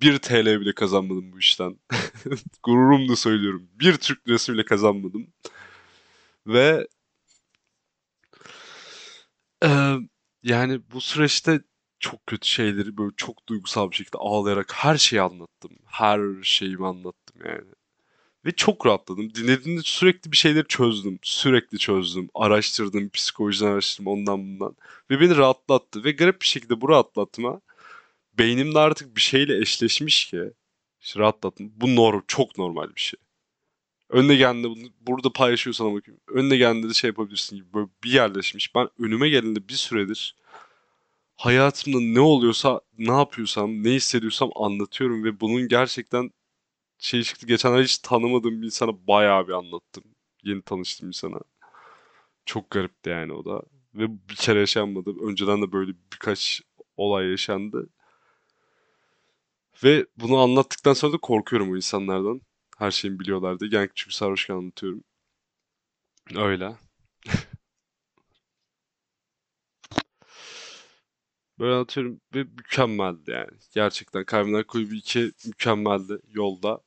1 0.00 0.18
TL 0.18 0.60
bile 0.60 0.74
kazanmadım 0.74 1.32
bu 1.32 1.38
işten. 1.38 1.78
Gururumla 2.62 3.16
söylüyorum. 3.16 3.68
Bir 3.74 3.94
Türk 3.96 4.28
lirası 4.28 4.52
bile 4.52 4.64
kazanmadım. 4.64 5.26
Ve 6.46 6.88
e, 9.64 9.68
Yani 10.42 10.80
bu 10.92 11.00
süreçte 11.00 11.60
çok 12.02 12.26
kötü 12.26 12.48
şeyleri 12.48 12.98
böyle 12.98 13.12
çok 13.16 13.48
duygusal 13.48 13.90
bir 13.90 13.96
şekilde 13.96 14.18
ağlayarak 14.18 14.72
her 14.74 14.98
şeyi 14.98 15.22
anlattım. 15.22 15.72
Her 15.86 16.20
şeyimi 16.42 16.86
anlattım 16.86 17.42
yani. 17.46 17.72
Ve 18.46 18.52
çok 18.52 18.86
rahatladım. 18.86 19.34
Dinlediğimde 19.34 19.82
sürekli 19.84 20.32
bir 20.32 20.36
şeyleri 20.36 20.66
çözdüm. 20.68 21.18
Sürekli 21.22 21.78
çözdüm. 21.78 22.28
Araştırdım, 22.34 23.10
psikolojiden 23.10 23.66
araştırdım 23.66 24.06
ondan 24.12 24.38
bundan. 24.40 24.76
Ve 25.10 25.20
beni 25.20 25.36
rahatlattı. 25.36 26.04
Ve 26.04 26.12
garip 26.12 26.42
bir 26.42 26.46
şekilde 26.46 26.80
bu 26.80 26.88
rahatlatma 26.88 27.60
beynimde 28.38 28.78
artık 28.78 29.16
bir 29.16 29.20
şeyle 29.20 29.58
eşleşmiş 29.58 30.26
ki 30.30 30.52
işte 31.00 31.20
rahatlattım. 31.20 31.72
Bu 31.76 31.96
norm, 31.96 32.22
çok 32.28 32.58
normal 32.58 32.94
bir 32.94 33.00
şey. 33.00 33.20
Önüne 34.10 34.36
geldiğinde 34.36 34.68
bunu 34.70 34.88
burada 35.00 35.32
paylaşıyorsan 35.32 35.94
bakayım. 35.94 36.20
Önüne 36.28 36.56
geldiğinde 36.56 36.88
de 36.88 36.94
şey 36.94 37.08
yapabilirsin 37.08 37.56
gibi 37.56 37.74
böyle 37.74 37.88
bir 38.04 38.10
yerleşmiş. 38.12 38.74
Ben 38.74 38.88
önüme 38.98 39.28
geldiğinde 39.28 39.68
bir 39.68 39.74
süredir 39.74 40.36
hayatımda 41.42 42.00
ne 42.00 42.20
oluyorsa, 42.20 42.80
ne 42.98 43.12
yapıyorsam, 43.12 43.84
ne 43.84 43.90
hissediyorsam 43.90 44.50
anlatıyorum 44.54 45.24
ve 45.24 45.40
bunun 45.40 45.68
gerçekten 45.68 46.30
şey 46.98 47.22
çıktı. 47.22 47.46
Geçenler 47.46 47.82
hiç 47.82 47.98
tanımadığım 47.98 48.62
bir 48.62 48.66
insana 48.66 49.06
bayağı 49.06 49.48
bir 49.48 49.52
anlattım. 49.52 50.04
Yeni 50.44 50.62
tanıştığım 50.62 51.08
insana. 51.08 51.40
Çok 52.46 52.70
garipti 52.70 53.10
yani 53.10 53.32
o 53.32 53.44
da. 53.44 53.62
Ve 53.94 54.28
bir 54.28 54.34
kere 54.36 54.60
yaşanmadı. 54.60 55.10
Önceden 55.22 55.62
de 55.62 55.72
böyle 55.72 55.92
birkaç 56.12 56.62
olay 56.96 57.30
yaşandı. 57.30 57.88
Ve 59.84 60.06
bunu 60.16 60.38
anlattıktan 60.38 60.92
sonra 60.92 61.12
da 61.12 61.18
korkuyorum 61.18 61.72
o 61.72 61.76
insanlardan. 61.76 62.40
Her 62.78 62.90
şeyimi 62.90 63.20
biliyorlardı. 63.20 63.68
Yani 63.70 63.90
çünkü 63.94 64.14
sarhoşken 64.14 64.54
anlatıyorum. 64.54 65.04
Öyle. 66.36 66.76
Böyle 71.58 71.74
anlatıyorum 71.74 72.20
ve 72.34 72.44
mükemmeldi 72.44 73.30
yani. 73.30 73.50
Gerçekten 73.74 74.24
Kalbimden 74.24 74.62
Kulübü 74.64 74.96
2 74.96 75.32
mükemmeldi 75.46 76.18
yolda. 76.28 76.80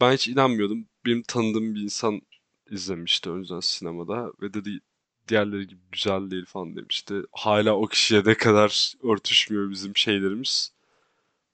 Ben 0.00 0.12
hiç 0.12 0.28
inanmıyordum. 0.28 0.88
Benim 1.06 1.22
tanıdığım 1.22 1.74
bir 1.74 1.80
insan 1.82 2.22
izlemişti 2.70 3.30
önceden 3.30 3.60
sinemada 3.60 4.32
ve 4.42 4.54
dedi 4.54 4.80
diğerleri 5.28 5.66
gibi 5.68 5.80
güzel 5.92 6.30
değil 6.30 6.44
falan 6.46 6.76
demişti. 6.76 7.22
Hala 7.32 7.76
o 7.76 7.86
kişiye 7.86 8.22
ne 8.26 8.34
kadar 8.34 8.94
örtüşmüyor 9.02 9.70
bizim 9.70 9.96
şeylerimiz. 9.96 10.72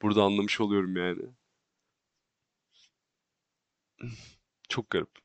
Burada 0.03 0.23
anlamış 0.23 0.61
oluyorum 0.61 0.97
yani. 0.97 1.23
Çok 4.69 4.91
garip. 4.91 5.24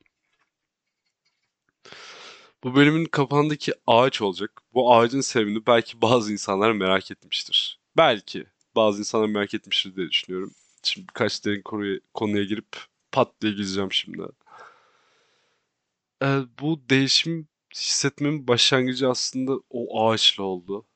Bu 2.64 2.74
bölümün 2.74 3.04
kapağındaki 3.04 3.72
ağaç 3.86 4.22
olacak. 4.22 4.62
Bu 4.74 4.94
ağacın 4.94 5.20
sebebini 5.20 5.66
belki 5.66 6.02
bazı 6.02 6.32
insanlar 6.32 6.72
merak 6.72 7.10
etmiştir. 7.10 7.80
Belki 7.96 8.46
bazı 8.76 8.98
insanlar 8.98 9.28
merak 9.28 9.54
etmiştir 9.54 9.96
diye 9.96 10.10
düşünüyorum. 10.10 10.52
Şimdi 10.82 11.08
birkaç 11.08 11.44
derin 11.44 11.62
konuya, 11.62 12.00
konuya 12.14 12.44
girip 12.44 12.76
pat 13.12 13.40
diye 13.40 13.52
gideceğim 13.52 13.92
şimdi. 13.92 14.22
Ee, 16.22 16.40
bu 16.60 16.80
değişim 16.90 17.48
hissetmemin 17.74 18.48
başlangıcı 18.48 19.08
aslında 19.10 19.60
o 19.70 20.08
ağaçla 20.08 20.44
oldu. 20.44 20.86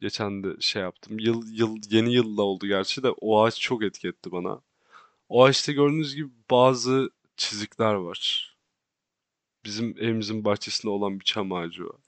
Geçen 0.00 0.44
de 0.44 0.48
şey 0.60 0.82
yaptım. 0.82 1.18
Yıl, 1.18 1.42
yıl, 1.48 1.76
yeni 1.90 2.14
yılla 2.14 2.42
oldu 2.42 2.66
gerçi 2.66 3.02
de 3.02 3.10
o 3.10 3.42
ağaç 3.42 3.60
çok 3.60 3.84
etki 3.84 4.08
etti 4.08 4.32
bana. 4.32 4.60
O 5.28 5.44
ağaçta 5.44 5.72
gördüğünüz 5.72 6.14
gibi 6.14 6.28
bazı 6.50 7.10
çizikler 7.36 7.94
var. 7.94 8.55
Bizim 9.66 9.94
evimizin 9.98 10.44
bahçesinde 10.44 10.90
olan 10.92 11.20
bir 11.20 11.24
çam 11.24 11.52
ağacı 11.52 11.86
o. 11.86 11.98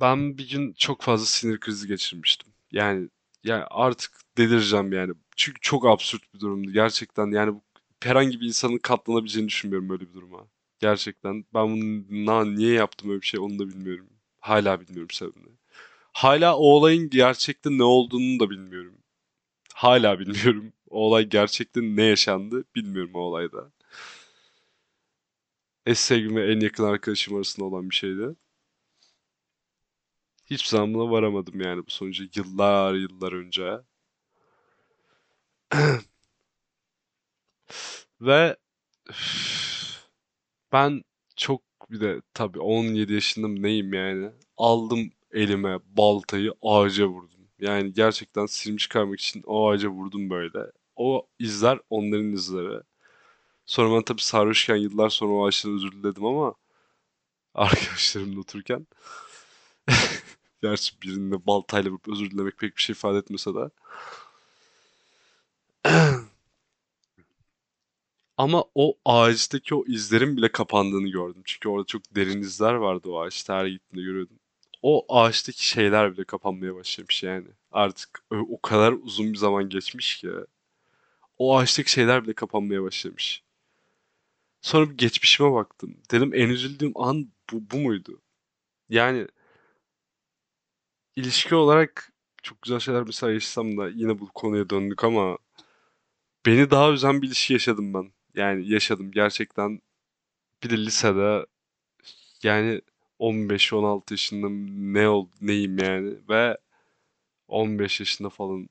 Ben 0.00 0.38
bir 0.38 0.50
gün 0.50 0.72
çok 0.72 1.02
fazla 1.02 1.26
sinir 1.26 1.60
krizi 1.60 1.88
geçirmiştim. 1.88 2.52
Yani 2.72 3.08
yani 3.44 3.64
artık 3.70 4.12
delireceğim 4.38 4.92
yani. 4.92 5.14
Çünkü 5.36 5.60
çok 5.60 5.86
absürt 5.86 6.34
bir 6.34 6.40
durumdu. 6.40 6.70
Gerçekten 6.72 7.26
yani 7.30 7.54
bu 7.54 7.62
herhangi 8.02 8.40
bir 8.40 8.46
insanın 8.46 8.78
katlanabileceğini 8.78 9.48
düşünmüyorum 9.48 9.88
böyle 9.88 10.08
bir 10.08 10.14
duruma. 10.14 10.46
Gerçekten 10.80 11.44
ben 11.54 11.68
bunu 11.70 12.56
niye 12.56 12.72
yaptım 12.72 13.10
öyle 13.10 13.20
bir 13.20 13.26
şey 13.26 13.40
onu 13.40 13.58
da 13.58 13.68
bilmiyorum. 13.68 14.08
Hala 14.40 14.80
bilmiyorum 14.80 15.10
sebebini. 15.10 15.52
Hala 16.12 16.56
o 16.56 16.62
olayın 16.62 17.10
gerçekte 17.10 17.70
ne 17.70 17.82
olduğunu 17.82 18.40
da 18.40 18.50
bilmiyorum. 18.50 18.94
Hala 19.74 20.18
bilmiyorum. 20.20 20.72
O 20.90 21.06
olay 21.06 21.24
gerçekten 21.28 21.96
ne 21.96 22.02
yaşandı 22.04 22.64
bilmiyorum 22.74 23.10
o 23.14 23.18
olayda. 23.18 23.72
Eş 25.86 25.98
sevgim 25.98 26.38
en 26.38 26.60
yakın 26.60 26.84
arkadaşım 26.84 27.36
arasında 27.36 27.64
olan 27.66 27.90
bir 27.90 27.94
şeydi. 27.94 28.36
Hiçbir 30.44 30.68
zaman 30.68 30.94
buna 30.94 31.10
varamadım 31.10 31.60
yani 31.60 31.86
bu 31.86 31.90
sonucu 31.90 32.24
yıllar 32.36 32.94
yıllar 32.94 33.32
önce. 33.32 33.80
Ve 38.20 38.56
ben 40.72 41.02
çok 41.36 41.62
bir 41.90 42.00
de 42.00 42.22
tabii 42.34 42.60
17 42.60 43.12
yaşında 43.14 43.48
mı 43.48 43.62
neyim 43.62 43.92
yani. 43.92 44.30
Aldım 44.56 45.10
elime 45.32 45.78
baltayı 45.86 46.52
ağaca 46.62 47.06
vurdum. 47.06 47.48
Yani 47.60 47.92
gerçekten 47.92 48.46
silmiş 48.46 48.82
çıkarmak 48.82 49.20
için 49.20 49.42
o 49.46 49.70
ağaca 49.70 49.88
vurdum 49.88 50.30
böyle. 50.30 50.58
O 50.96 51.28
izler 51.38 51.78
onların 51.90 52.32
izleri. 52.32 52.82
Sonra 53.72 53.96
ben 53.96 54.02
tabii 54.02 54.22
sarhoşken 54.22 54.76
yıllar 54.76 55.08
sonra 55.10 55.32
o 55.32 55.46
ağaçtan 55.46 55.74
özür 55.74 55.92
diledim 55.92 56.24
ama 56.26 56.54
arkadaşlarımla 57.54 58.40
otururken 58.40 58.86
gerçi 60.62 61.02
birinde 61.02 61.46
baltayla 61.46 61.90
vurup 61.90 62.08
özür 62.08 62.30
dilemek 62.30 62.58
pek 62.58 62.76
bir 62.76 62.82
şey 62.82 62.92
ifade 62.92 63.18
etmese 63.18 63.50
de 63.54 63.70
Ama 68.36 68.64
o 68.74 68.98
ağaçtaki 69.04 69.74
o 69.74 69.84
izlerin 69.86 70.36
bile 70.36 70.52
kapandığını 70.52 71.08
gördüm. 71.08 71.42
Çünkü 71.44 71.68
orada 71.68 71.86
çok 71.86 72.02
derin 72.16 72.40
izler 72.40 72.74
vardı 72.74 73.08
o 73.10 73.20
ağaçta 73.20 73.54
her 73.56 73.66
gittiğinde 73.66 74.04
görüyordum. 74.06 74.38
O 74.82 75.16
ağaçtaki 75.16 75.68
şeyler 75.68 76.12
bile 76.12 76.24
kapanmaya 76.24 76.74
başlamış 76.74 77.22
yani. 77.22 77.48
Artık 77.72 78.24
o 78.30 78.60
kadar 78.62 78.92
uzun 78.92 79.32
bir 79.32 79.38
zaman 79.38 79.68
geçmiş 79.68 80.16
ki. 80.16 80.30
O 81.38 81.58
ağaçtaki 81.58 81.90
şeyler 81.92 82.24
bile 82.24 82.32
kapanmaya 82.34 82.82
başlamış. 82.82 83.42
Sonra 84.62 84.90
bir 84.90 84.96
geçmişime 84.96 85.52
baktım. 85.52 85.96
Dedim 86.10 86.34
en 86.34 86.48
üzüldüğüm 86.48 86.92
an 86.94 87.32
bu, 87.52 87.70
bu 87.70 87.76
muydu? 87.78 88.20
Yani 88.88 89.28
ilişki 91.16 91.54
olarak 91.54 92.12
çok 92.42 92.62
güzel 92.62 92.78
şeyler 92.78 93.02
mesela 93.02 93.32
yaşasam 93.32 93.76
da 93.78 93.88
yine 93.88 94.18
bu 94.20 94.28
konuya 94.28 94.70
döndük 94.70 95.04
ama 95.04 95.38
beni 96.46 96.70
daha 96.70 96.92
üzen 96.92 97.22
bir 97.22 97.26
ilişki 97.26 97.52
yaşadım 97.52 97.94
ben. 97.94 98.12
Yani 98.34 98.68
yaşadım 98.72 99.10
gerçekten. 99.12 99.80
Bir 100.64 100.70
de 100.70 100.78
lisede 100.78 101.46
yani 102.42 102.82
15-16 103.18 104.14
yaşında 104.14 104.48
ne 104.70 105.08
ol 105.08 105.28
neyim 105.40 105.78
yani 105.78 106.14
ve 106.28 106.58
15 107.48 108.00
yaşında 108.00 108.30
falan. 108.30 108.68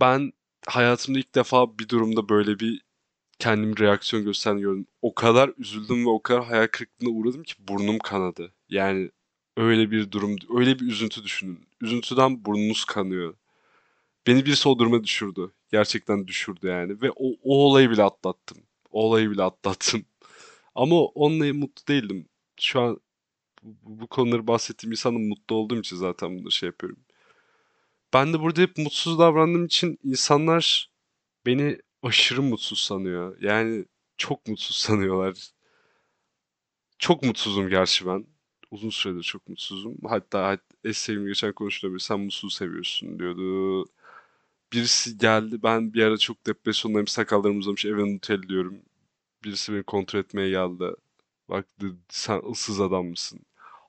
Ben 0.00 0.32
hayatımda 0.66 1.18
ilk 1.18 1.34
defa 1.34 1.78
bir 1.78 1.88
durumda 1.88 2.28
böyle 2.28 2.58
bir 2.60 2.82
kendim 3.40 3.78
reaksiyon 3.78 4.24
gösterdiğini 4.24 4.62
gördüm. 4.62 4.86
O 5.02 5.14
kadar 5.14 5.52
üzüldüm 5.58 6.04
ve 6.06 6.10
o 6.10 6.22
kadar 6.22 6.44
hayal 6.44 6.66
kırıklığına 6.66 7.10
uğradım 7.10 7.42
ki 7.42 7.54
burnum 7.68 7.98
kanadı. 7.98 8.52
Yani 8.68 9.10
öyle 9.56 9.90
bir 9.90 10.10
durum, 10.10 10.36
öyle 10.56 10.78
bir 10.78 10.86
üzüntü 10.86 11.24
düşünün. 11.24 11.60
Üzüntüden 11.80 12.44
burnunuz 12.44 12.84
kanıyor. 12.84 13.34
Beni 14.26 14.46
birisi 14.46 14.68
o 14.68 14.78
duruma 14.78 15.04
düşürdü. 15.04 15.52
Gerçekten 15.72 16.28
düşürdü 16.28 16.66
yani. 16.66 17.02
Ve 17.02 17.10
o, 17.10 17.32
o 17.42 17.64
olayı 17.64 17.90
bile 17.90 18.02
atlattım. 18.02 18.58
O 18.92 19.04
olayı 19.04 19.30
bile 19.30 19.42
atlattım. 19.42 20.04
Ama 20.74 20.96
onunla 20.96 21.54
mutlu 21.54 21.86
değildim. 21.88 22.28
Şu 22.60 22.80
an 22.80 23.00
bu, 23.62 24.00
bu 24.00 24.06
konuları 24.06 24.46
bahsettiğim 24.46 24.92
insanın 24.92 25.28
mutlu 25.28 25.56
olduğum 25.56 25.80
için 25.80 25.96
zaten 25.96 26.38
bunu 26.38 26.50
şey 26.50 26.66
yapıyorum. 26.66 26.98
Ben 28.14 28.32
de 28.32 28.40
burada 28.40 28.62
hep 28.62 28.78
mutsuz 28.78 29.18
davrandığım 29.18 29.66
için 29.66 29.98
insanlar 30.04 30.90
beni 31.46 31.78
aşırı 32.02 32.42
mutsuz 32.42 32.78
sanıyor. 32.80 33.36
Yani 33.42 33.84
çok 34.16 34.46
mutsuz 34.48 34.76
sanıyorlar. 34.86 35.50
Çok 36.98 37.22
mutsuzum 37.22 37.68
gerçi 37.68 38.06
ben. 38.06 38.26
Uzun 38.70 38.90
süredir 38.90 39.22
çok 39.22 39.48
mutsuzum. 39.48 39.96
Hatta 40.08 40.48
hat- 40.48 40.60
eş 40.84 41.06
geçen 41.06 41.52
konuştuğumda 41.52 41.92
biri 41.94 42.00
sen 42.02 42.20
mutsuz 42.20 42.54
seviyorsun 42.54 43.18
diyordu. 43.18 43.84
Birisi 44.72 45.18
geldi. 45.18 45.62
Ben 45.62 45.94
bir 45.94 46.02
ara 46.04 46.18
çok 46.18 46.46
depresyondayım. 46.46 47.06
Sakallarım 47.06 47.58
uzamış. 47.58 47.86
Eve 47.86 48.14
Nutella 48.14 48.42
diyorum. 48.48 48.76
Birisi 49.44 49.74
beni 49.74 49.82
kontrol 49.84 50.20
etmeye 50.20 50.50
geldi. 50.50 50.84
Bak 51.48 51.66
dedi, 51.82 51.94
sen 52.10 52.42
ıssız 52.52 52.80
adam 52.80 53.06
mısın? 53.06 53.40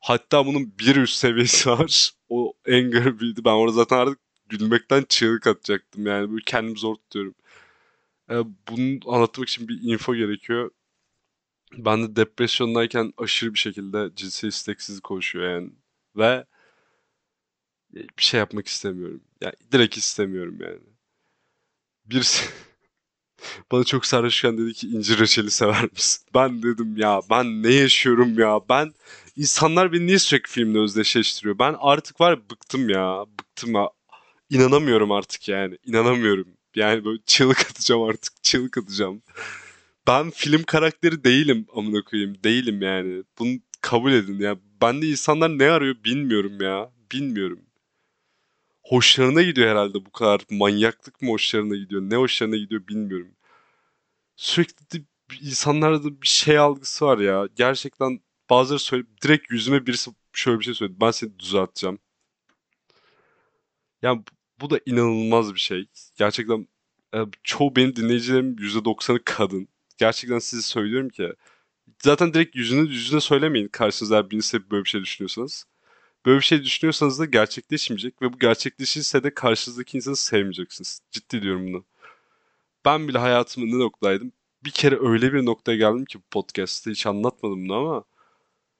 Hatta 0.01 0.45
bunun 0.45 0.73
bir 0.79 0.95
üst 0.95 1.15
seviyesi 1.17 1.69
var. 1.71 2.11
O 2.29 2.53
en 2.65 2.91
garibiydi. 2.91 3.45
Ben 3.45 3.51
orada 3.53 3.73
zaten 3.75 3.97
artık 3.97 4.19
gülmekten 4.49 5.05
çığlık 5.09 5.47
atacaktım. 5.47 6.07
Yani 6.07 6.31
böyle 6.31 6.43
kendimi 6.45 6.79
zor 6.79 6.95
tutuyorum. 6.95 7.35
Ee, 8.31 8.35
bunu 8.69 8.99
anlatmak 9.15 9.49
için 9.49 9.67
bir 9.67 9.79
info 9.83 10.15
gerekiyor. 10.15 10.71
Ben 11.77 12.03
de 12.03 12.15
depresyondayken 12.15 13.13
aşırı 13.17 13.53
bir 13.53 13.59
şekilde 13.59 14.15
cinsel 14.15 14.49
isteksizlik 14.49 15.03
koşuyor 15.03 15.49
yani. 15.51 15.69
Ve 16.15 16.45
bir 17.93 18.23
şey 18.23 18.37
yapmak 18.39 18.67
istemiyorum. 18.67 19.21
Yani 19.41 19.53
direkt 19.71 19.97
istemiyorum 19.97 20.57
yani. 20.61 20.79
Birisi 22.05 22.45
bana 23.71 23.83
çok 23.83 24.05
sarhoşken 24.05 24.57
dedi 24.57 24.73
ki 24.73 24.87
incir 24.87 25.19
reçeli 25.19 25.51
sever 25.51 25.83
misin? 25.91 26.25
Ben 26.35 26.63
dedim 26.63 26.97
ya 26.97 27.21
ben 27.29 27.63
ne 27.63 27.73
yaşıyorum 27.73 28.39
ya 28.39 28.59
ben 28.69 28.93
insanlar 29.35 29.93
beni 29.93 30.07
niye 30.07 30.19
sürekli 30.19 30.51
filmle 30.51 30.79
özdeşleştiriyor? 30.79 31.59
Ben 31.59 31.75
artık 31.79 32.21
var 32.21 32.49
bıktım 32.49 32.89
ya 32.89 33.25
bıktım 33.39 33.75
ya. 33.75 33.89
İnanamıyorum 34.49 35.11
artık 35.11 35.49
yani 35.49 35.77
inanamıyorum. 35.85 36.47
Yani 36.75 37.05
böyle 37.05 37.19
çığlık 37.25 37.59
atacağım 37.71 38.03
artık 38.03 38.43
çığlık 38.43 38.77
atacağım. 38.77 39.21
Ben 40.07 40.29
film 40.31 40.63
karakteri 40.63 41.23
değilim 41.23 41.67
amına 41.75 42.03
koyayım 42.03 42.43
değilim 42.43 42.81
yani. 42.81 43.23
Bunu 43.39 43.59
kabul 43.81 44.11
edin 44.13 44.39
ya. 44.39 44.57
Ben 44.81 45.01
de 45.01 45.07
insanlar 45.07 45.49
ne 45.59 45.71
arıyor 45.71 45.95
bilmiyorum 46.03 46.61
ya. 46.61 46.91
Bilmiyorum. 47.11 47.59
Hoşlarına 48.83 49.41
gidiyor 49.41 49.69
herhalde 49.69 50.05
bu 50.05 50.11
kadar 50.11 50.41
manyaklık 50.51 51.21
mı 51.21 51.29
hoşlarına 51.31 51.75
gidiyor 51.75 52.01
ne 52.01 52.15
hoşlarına 52.15 52.57
gidiyor 52.57 52.87
bilmiyorum. 52.87 53.35
Sürekli 54.35 55.05
insanlarda 55.41 56.03
da 56.03 56.21
bir 56.21 56.27
şey 56.27 56.57
algısı 56.57 57.05
var 57.05 57.17
ya. 57.17 57.47
Gerçekten 57.55 58.19
bazıları 58.49 58.79
söyle 58.79 59.03
direkt 59.23 59.51
yüzüme 59.51 59.85
birisi 59.87 60.11
şöyle 60.33 60.59
bir 60.59 60.65
şey 60.65 60.73
söyledi. 60.73 60.97
Ben 61.01 61.11
seni 61.11 61.39
düzelteceğim. 61.39 61.99
Yani 64.01 64.23
bu 64.61 64.69
da 64.69 64.79
inanılmaz 64.85 65.53
bir 65.53 65.59
şey. 65.59 65.85
Gerçekten 66.17 66.67
e, 67.15 67.17
çoğu 67.43 67.75
benim 67.75 67.95
dinleyicilerim 67.95 68.55
%90'ı 68.55 69.19
kadın. 69.25 69.67
Gerçekten 69.97 70.39
size 70.39 70.61
söylüyorum 70.61 71.09
ki 71.09 71.33
zaten 72.03 72.33
direkt 72.33 72.55
yüzünü 72.55 72.89
yüzüne 72.89 73.21
söylemeyin 73.21 73.67
karşınızda 73.67 74.31
birisi 74.31 74.71
böyle 74.71 74.83
bir 74.83 74.89
şey 74.89 75.01
düşünüyorsanız. 75.01 75.65
Böyle 76.25 76.39
bir 76.39 76.45
şey 76.45 76.63
düşünüyorsanız 76.63 77.19
da 77.19 77.25
gerçekleşmeyecek 77.25 78.21
ve 78.21 78.33
bu 78.33 78.39
gerçekleşirse 78.39 79.23
de 79.23 79.33
karşınızdaki 79.33 79.97
insanı 79.97 80.15
sevmeyeceksiniz. 80.15 81.01
Ciddi 81.11 81.41
diyorum 81.41 81.67
bunu. 81.67 81.85
Ben 82.85 83.07
bile 83.07 83.17
hayatımın 83.17 83.67
ne 83.67 83.79
noktadaydım. 83.79 84.31
Bir 84.65 84.71
kere 84.71 84.99
öyle 85.01 85.33
bir 85.33 85.45
noktaya 85.45 85.77
geldim 85.77 86.05
ki 86.05 86.19
podcast'te 86.31 86.91
hiç 86.91 87.05
anlatmadım 87.07 87.65
bunu 87.65 87.75
ama 87.75 88.03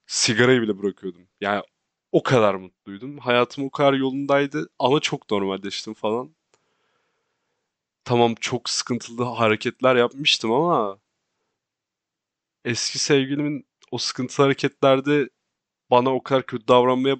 sigarayı 0.07 0.61
bile 0.61 0.79
bırakıyordum. 0.79 1.27
Yani 1.41 1.63
o 2.11 2.23
kadar 2.23 2.55
mutluydum. 2.55 3.17
Hayatım 3.17 3.65
o 3.65 3.69
kadar 3.69 3.93
yolundaydı 3.93 4.69
ama 4.79 4.99
çok 4.99 5.31
normalleştim 5.31 5.93
falan. 5.93 6.35
Tamam 8.03 8.35
çok 8.35 8.69
sıkıntılı 8.69 9.23
hareketler 9.23 9.95
yapmıştım 9.95 10.51
ama 10.51 10.99
eski 12.65 12.99
sevgilimin 12.99 13.65
o 13.91 13.97
sıkıntılı 13.97 14.45
hareketlerde 14.45 15.29
bana 15.91 16.15
o 16.15 16.23
kadar 16.23 16.47
kötü 16.47 16.69
davranmaya 16.69 17.17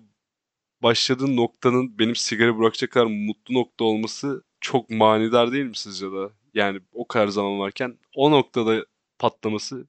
başladığı 0.84 1.38
noktanın 1.38 2.00
benim 2.00 2.18
sigara 2.18 2.60
bırakacak 2.60 2.92
kadar 2.92 3.06
mutlu 3.08 3.56
nokta 3.56 3.86
olması 3.86 4.44
çok 4.62 4.92
manidar 4.92 5.54
değil 5.54 5.66
mi 5.66 5.78
sizce 5.78 6.08
de? 6.14 6.30
Yani 6.56 6.82
o 6.94 7.08
kadar 7.10 7.28
zaman 7.30 7.60
varken 7.60 8.00
o 8.16 8.32
noktada 8.32 8.88
patlaması 9.20 9.88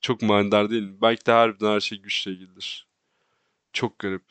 çok 0.00 0.22
manidar 0.22 0.70
değil 0.70 0.82
mi? 0.82 1.00
Belki 1.02 1.26
de 1.26 1.32
harbiden 1.32 1.70
her 1.72 1.80
şey 1.80 1.98
güçle 1.98 2.30
ilgilidir. 2.32 2.87
Çok 3.78 3.98
garip. 3.98 4.24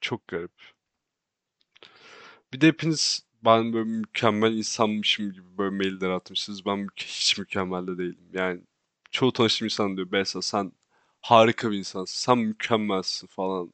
Çok 0.00 0.28
garip. 0.28 0.52
Bir 2.52 2.60
de 2.60 2.66
hepiniz 2.66 3.26
ben 3.44 3.72
böyle 3.72 3.90
mükemmel 3.90 4.52
insanmışım 4.52 5.32
gibi 5.32 5.58
böyle 5.58 5.76
mailler 5.76 6.10
atmışsınız. 6.10 6.66
Ben 6.66 6.88
hiç 6.96 7.38
mükemmel 7.38 7.86
de 7.86 7.98
değilim. 7.98 8.28
Yani 8.32 8.60
çoğu 9.10 9.32
tanıştığım 9.32 9.66
insan 9.66 9.96
diyor 9.96 10.12
Besa 10.12 10.42
sen 10.42 10.72
harika 11.20 11.70
bir 11.70 11.78
insansın. 11.78 12.16
Sen 12.16 12.38
mükemmelsin 12.38 13.26
falan. 13.26 13.72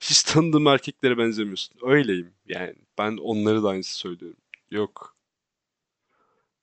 Hiç 0.00 0.22
tanıdığım 0.22 0.66
erkeklere 0.66 1.18
benzemiyorsun. 1.18 1.76
Öyleyim 1.82 2.34
yani. 2.46 2.74
Ben 2.98 3.16
onları 3.16 3.62
da 3.62 3.68
aynısı 3.68 3.98
söylüyorum. 3.98 4.40
Yok. 4.70 5.16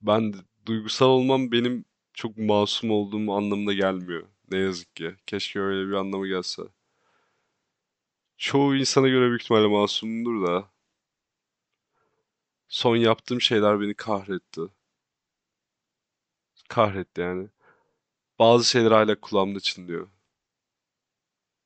Ben 0.02 0.34
duygusal 0.66 1.06
olmam 1.08 1.52
benim 1.52 1.84
çok 2.14 2.38
masum 2.38 2.90
olduğum 2.90 3.32
anlamına 3.32 3.72
gelmiyor. 3.72 4.26
Ne 4.50 4.58
yazık 4.58 4.96
ki. 4.96 5.14
Keşke 5.26 5.60
öyle 5.60 5.88
bir 5.88 5.94
anlamı 5.94 6.28
gelse. 6.28 6.62
Çoğu 8.38 8.76
insana 8.76 9.08
göre 9.08 9.28
büyük 9.28 9.42
ihtimalle 9.42 9.66
masumumdur 9.66 10.46
da. 10.46 10.70
Son 12.68 12.96
yaptığım 12.96 13.40
şeyler 13.40 13.80
beni 13.80 13.94
kahretti. 13.94 14.60
Kahretti 16.68 17.20
yani. 17.20 17.48
Bazı 18.38 18.64
şeyler 18.70 18.90
hala 18.90 19.20
kulağımda 19.20 19.60
çınlıyor. 19.60 20.10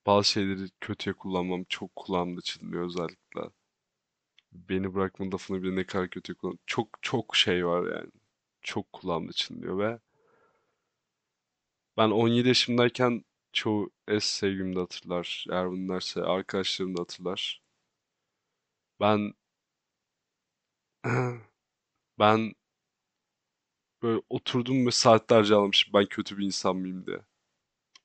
Bazı 0.07 0.28
şeyleri 0.28 0.70
kötüye 0.81 1.14
kullanmam 1.14 1.64
çok 1.68 1.96
kulağımda 1.96 2.40
çınlıyor 2.40 2.87
özellikle. 2.87 3.40
Beni 4.52 4.94
bırakma 4.94 5.26
lafını 5.33 5.62
bile 5.62 5.76
ne 5.76 5.87
kadar 5.87 6.11
kötü 6.11 6.35
kullan. 6.35 6.59
Çok 6.66 6.88
çok 7.02 7.37
şey 7.37 7.66
var 7.66 7.96
yani. 7.96 8.11
Çok 8.62 8.92
kulağımda 8.92 9.33
çınlıyor 9.33 9.78
ve 9.78 10.00
ben 11.96 12.11
17 12.11 12.48
yaşımdayken 12.48 13.24
çoğu 13.52 13.90
eski 14.08 14.37
sevgimi 14.37 14.76
de 14.76 14.80
hatırlar. 14.80 15.46
Eğer 15.50 15.70
bunlarsa 15.70 16.22
arkadaşlarım 16.22 16.96
da 16.96 17.00
hatırlar. 17.02 17.62
Ben 19.00 19.34
ben 22.18 22.54
böyle 24.02 24.22
oturdum 24.28 24.87
ve 24.87 24.90
saatlerce 24.90 25.54
ağlamışım. 25.54 25.92
Ben 25.94 26.06
kötü 26.06 26.38
bir 26.38 26.44
insan 26.46 26.76
mıyım 26.76 27.06
diye. 27.06 27.20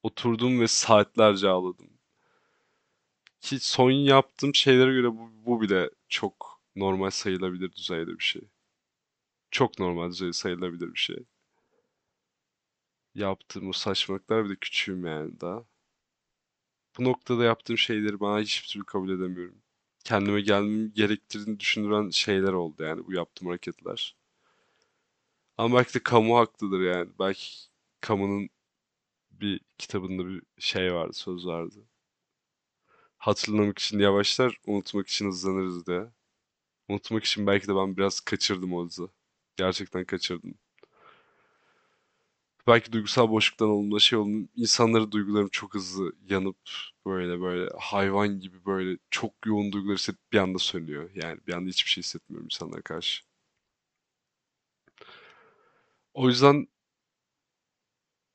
Oturdum 0.03 0.61
ve 0.61 0.67
saatlerce 0.67 1.49
ağladım. 1.49 1.89
Ki 3.41 3.59
son 3.59 3.91
yaptığım 3.91 4.55
şeylere 4.55 4.93
göre 4.93 5.11
bu, 5.11 5.29
bu 5.45 5.61
bile 5.61 5.89
çok 6.09 6.61
normal 6.75 7.09
sayılabilir 7.09 7.71
düzeyde 7.73 8.19
bir 8.19 8.23
şey. 8.23 8.41
Çok 9.51 9.79
normal 9.79 10.09
düzeyde 10.09 10.33
sayılabilir 10.33 10.93
bir 10.93 10.99
şey. 10.99 11.25
Yaptığım 13.15 13.69
o 13.69 13.73
saçmalıklar 13.73 14.45
bir 14.45 14.49
de 14.49 14.55
küçüğüm 14.55 15.05
yani 15.05 15.41
daha. 15.41 15.65
Bu 16.97 17.03
noktada 17.03 17.43
yaptığım 17.43 17.77
şeyleri 17.77 18.19
bana 18.19 18.39
hiçbir 18.39 18.67
türlü 18.67 18.85
kabul 18.85 19.09
edemiyorum. 19.09 19.61
Kendime 20.03 20.41
gelmem 20.41 20.93
gerektirdiğini 20.93 21.59
düşündüren 21.59 22.09
şeyler 22.09 22.53
oldu 22.53 22.83
yani 22.83 23.05
bu 23.07 23.13
yaptığım 23.13 23.47
hareketler. 23.47 24.15
Ama 25.57 25.77
belki 25.77 25.93
de 25.93 26.03
kamu 26.03 26.37
haklıdır 26.37 26.81
yani. 26.81 27.11
Belki 27.19 27.47
kamunun 28.01 28.49
bir 29.31 29.61
kitabında 29.77 30.27
bir 30.27 30.43
şey 30.59 30.93
vardı, 30.95 31.13
söz 31.13 31.47
vardı. 31.47 31.87
Hatırlamak 33.17 33.79
için 33.79 33.99
yavaşlar, 33.99 34.57
unutmak 34.67 35.07
için 35.07 35.27
hızlanırız 35.27 35.87
diye. 35.87 36.11
Unutmak 36.89 37.25
için 37.25 37.47
belki 37.47 37.67
de 37.69 37.75
ben 37.75 37.97
biraz 37.97 38.21
kaçırdım 38.21 38.73
o 38.73 38.85
hızı. 38.85 39.09
Gerçekten 39.57 40.05
kaçırdım. 40.05 40.55
Belki 42.67 42.91
duygusal 42.93 43.29
boşluktan 43.29 43.69
olduğunda 43.69 43.99
şey 43.99 44.19
oldu. 44.19 44.47
İnsanların 44.55 45.11
duygularım 45.11 45.49
çok 45.49 45.73
hızlı 45.73 46.13
yanıp 46.29 46.57
böyle 47.05 47.41
böyle 47.41 47.69
hayvan 47.79 48.39
gibi 48.39 48.65
böyle 48.65 48.97
çok 49.11 49.33
yoğun 49.45 49.71
duygular 49.71 49.97
hissedip 49.97 50.19
bir 50.33 50.37
anda 50.37 50.59
sönüyor. 50.59 51.09
Yani 51.15 51.39
bir 51.47 51.53
anda 51.53 51.69
hiçbir 51.69 51.89
şey 51.91 52.03
hissetmiyorum 52.03 52.45
insanlara 52.45 52.81
karşı. 52.81 53.23
O 56.13 56.27
yüzden 56.29 56.67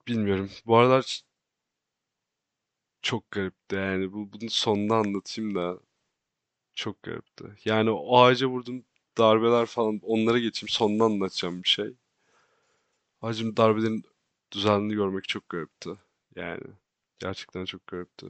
bilmiyorum. 0.09 0.51
Bu 0.67 0.77
aralar 0.77 1.23
çok 3.03 3.31
garipti 3.31 3.75
yani. 3.77 4.13
Bu, 4.13 4.33
bunun 4.33 4.49
sonunu 4.49 4.95
anlatayım 4.95 5.55
da 5.55 5.81
çok 6.75 7.03
garipti. 7.03 7.45
Yani 7.67 7.91
o 7.91 8.19
ağaca 8.19 8.47
vurdum 8.49 8.85
darbeler 9.19 9.67
falan 9.67 10.01
onlara 10.05 10.39
geçeyim 10.39 10.71
sonunu 10.71 11.05
anlatacağım 11.05 11.63
bir 11.63 11.69
şey. 11.69 11.97
Ağacın 13.23 13.57
darbelerin 13.57 14.05
düzenli 14.53 14.95
görmek 14.95 15.29
çok 15.29 15.49
garipti. 15.49 15.91
Yani 16.37 16.63
gerçekten 17.19 17.65
çok 17.65 17.87
garipti. 17.87 18.27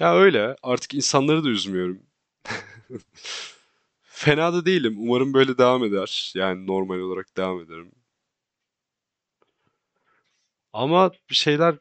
Ya 0.00 0.14
öyle 0.16 0.56
artık 0.62 0.94
insanları 0.94 1.44
da 1.44 1.48
üzmüyorum. 1.48 2.02
Fena 4.02 4.52
da 4.52 4.66
değilim. 4.66 4.94
Umarım 4.98 5.34
böyle 5.34 5.58
devam 5.58 5.84
eder. 5.84 6.32
Yani 6.34 6.66
normal 6.66 6.98
olarak 6.98 7.36
devam 7.36 7.60
ederim. 7.60 7.92
Ama 10.72 11.10
bir 11.30 11.34
şeyler 11.34 11.78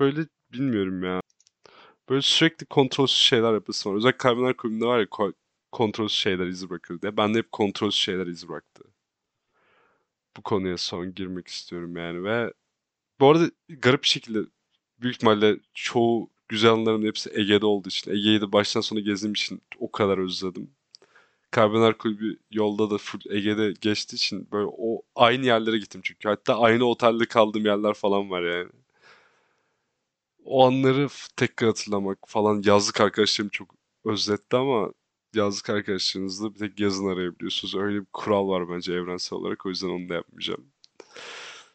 böyle 0.00 0.26
bilmiyorum 0.52 1.04
ya. 1.04 1.20
Böyle 2.10 2.22
sürekli 2.22 2.66
kontrolsüz 2.66 3.18
şeyler 3.18 3.54
yapısı 3.54 3.90
var. 3.90 3.96
Özellikle 3.96 4.18
Kaybedenler 4.18 4.58
Kulübü'nde 4.58 4.86
var 4.86 5.00
ya 5.00 5.06
ko- 5.06 5.34
kontrolsüz 5.72 6.18
şeyler 6.20 6.48
iz 6.48 6.70
bırakır 6.70 7.02
diye. 7.02 7.18
Ben 7.18 7.34
de 7.34 7.38
hep 7.38 7.52
kontrolsüz 7.52 8.00
şeyler 8.02 8.28
iz 8.28 8.48
bıraktı. 8.50 8.84
Bu 10.36 10.42
konuya 10.42 10.78
son 10.78 11.14
girmek 11.14 11.48
istiyorum 11.48 11.96
yani 11.96 12.24
ve 12.24 12.52
bu 13.20 13.30
arada 13.30 13.50
garip 13.68 14.02
bir 14.02 14.08
şekilde 14.08 14.38
büyük 15.00 15.16
ihtimalle 15.16 15.56
çoğu 15.74 16.30
güzel 16.48 16.72
anılarımın 16.72 17.06
hepsi 17.06 17.30
Ege'de 17.34 17.66
olduğu 17.66 17.88
için 17.88 18.10
Ege'yi 18.10 18.40
de 18.40 18.52
baştan 18.52 18.80
sona 18.80 19.00
gezdiğim 19.00 19.32
için 19.34 19.62
o 19.78 19.92
kadar 19.92 20.18
özledim. 20.18 20.70
Kaybedenler 21.50 21.98
Kulübü 21.98 22.38
yolda 22.50 22.90
da 22.90 22.98
full 22.98 23.20
Ege'de 23.30 23.74
geçtiği 23.80 24.16
için 24.16 24.48
böyle 24.52 24.66
o 24.78 25.02
aynı 25.16 25.46
yerlere 25.46 25.78
gittim 25.78 26.00
çünkü. 26.04 26.28
Hatta 26.28 26.60
aynı 26.60 26.84
otelde 26.84 27.26
kaldığım 27.26 27.66
yerler 27.66 27.94
falan 27.94 28.30
var 28.30 28.42
yani. 28.42 28.70
O 30.44 30.66
anları 30.66 31.08
tekrar 31.36 31.68
hatırlamak 31.68 32.18
falan 32.28 32.62
yazlık 32.64 33.00
arkadaşlarım 33.00 33.48
çok 33.50 33.74
özletti 34.04 34.56
ama 34.56 34.92
yazlık 35.36 35.70
arkadaşlarınızla 35.70 36.54
bir 36.54 36.58
tek 36.58 36.80
yazın 36.80 37.06
arayabiliyorsunuz. 37.08 37.74
Öyle 37.74 38.00
bir 38.00 38.06
kural 38.12 38.48
var 38.48 38.68
bence 38.68 38.92
evrensel 38.92 39.38
olarak 39.38 39.66
o 39.66 39.68
yüzden 39.68 39.88
onu 39.88 40.08
da 40.08 40.14
yapmayacağım. 40.14 40.66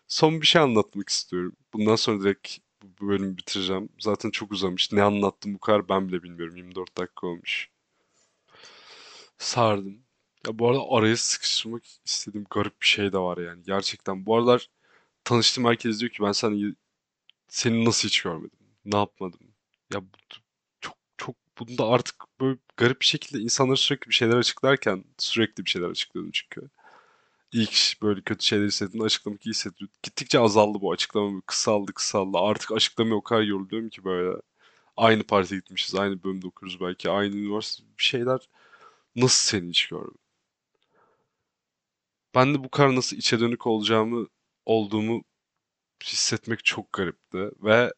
Son 0.07 0.41
bir 0.41 0.47
şey 0.47 0.61
anlatmak 0.61 1.09
istiyorum. 1.09 1.55
Bundan 1.73 1.95
sonra 1.95 2.21
direkt 2.21 2.57
bu 2.83 3.07
bölümü 3.07 3.37
bitireceğim. 3.37 3.89
Zaten 3.99 4.31
çok 4.31 4.51
uzamış. 4.51 4.91
Ne 4.91 5.03
anlattım 5.03 5.53
bu 5.53 5.59
kadar 5.59 5.89
ben 5.89 6.07
bile 6.07 6.23
bilmiyorum. 6.23 6.55
24 6.57 6.97
dakika 6.97 7.27
olmuş. 7.27 7.69
Sardım. 9.37 10.03
Ya 10.47 10.59
bu 10.59 10.69
arada 10.69 10.81
araya 10.89 11.17
sıkıştırmak 11.17 11.83
istediğim 12.05 12.47
garip 12.49 12.81
bir 12.81 12.87
şey 12.87 13.13
de 13.13 13.17
var 13.17 13.37
yani. 13.37 13.63
Gerçekten. 13.63 14.25
Bu 14.25 14.35
aralar 14.37 14.69
tanıştığım 15.23 15.65
herkes 15.65 15.99
diyor 15.99 16.11
ki 16.11 16.23
ben 16.23 16.31
seni, 16.31 16.75
seni 17.47 17.85
nasıl 17.85 18.07
hiç 18.07 18.21
görmedim? 18.21 18.59
Ne 18.85 18.97
yapmadım? 18.97 19.39
Ya 19.93 20.01
bu, 20.01 20.07
çok 21.59 21.67
bunda 21.69 21.87
artık 21.87 22.15
böyle 22.41 22.57
garip 22.77 23.01
bir 23.01 23.05
şekilde 23.05 23.39
insanlara 23.41 23.75
sürekli 23.77 24.09
bir 24.09 24.13
şeyler 24.13 24.35
açıklarken 24.37 25.03
sürekli 25.17 25.65
bir 25.65 25.69
şeyler 25.69 25.89
açıklıyordum 25.89 26.31
çünkü. 26.33 26.69
İlk 27.53 28.01
böyle 28.01 28.21
kötü 28.21 28.45
şeyler 28.45 28.67
hissettiğimde 28.67 29.05
açıklamak 29.05 29.45
iyi 29.45 29.49
hissettim. 29.49 29.89
Gittikçe 30.03 30.39
azaldı 30.39 30.81
bu 30.81 30.91
açıklama. 30.91 31.41
Kısaldı 31.41 31.93
kısaldı. 31.93 32.37
Artık 32.37 32.71
açıklamaya 32.71 33.15
o 33.15 33.23
kadar 33.23 33.41
yoruluyorum 33.41 33.89
ki 33.89 34.03
böyle. 34.03 34.41
Aynı 34.97 35.23
partiye 35.23 35.59
gitmişiz. 35.59 35.95
Aynı 35.95 36.23
bölümde 36.23 36.47
okuyoruz 36.47 36.81
belki. 36.81 37.09
Aynı 37.09 37.35
üniversite 37.35 37.83
bir 37.99 38.03
şeyler. 38.03 38.39
Nasıl 39.15 39.51
seni 39.51 39.69
hiç 39.69 39.87
görmedim? 39.87 40.17
Ben 42.35 42.53
de 42.53 42.63
bu 42.63 42.69
kadar 42.69 42.95
nasıl 42.95 43.17
içe 43.17 43.39
dönük 43.39 43.67
olacağımı 43.67 44.27
olduğumu 44.65 45.23
hissetmek 46.03 46.65
çok 46.65 46.93
garipti. 46.93 47.51
Ve 47.63 47.93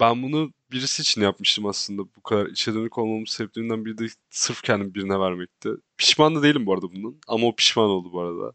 ben 0.00 0.22
bunu 0.22 0.52
birisi 0.70 1.02
için 1.02 1.20
yapmıştım 1.22 1.66
aslında. 1.66 2.02
Bu 2.16 2.22
kadar 2.22 2.46
içe 2.46 2.74
dönük 2.74 2.98
olmamın 2.98 3.24
sebeplerinden 3.24 3.84
biri 3.84 3.98
de 3.98 4.06
sırf 4.30 4.62
kendimi 4.62 4.94
birine 4.94 5.20
vermekti. 5.20 5.70
Pişman 5.98 6.34
da 6.36 6.42
değilim 6.42 6.66
bu 6.66 6.74
arada 6.74 6.92
bunun. 6.92 7.20
Ama 7.28 7.46
o 7.46 7.56
pişman 7.56 7.90
oldu 7.90 8.12
bu 8.12 8.20
arada. 8.20 8.52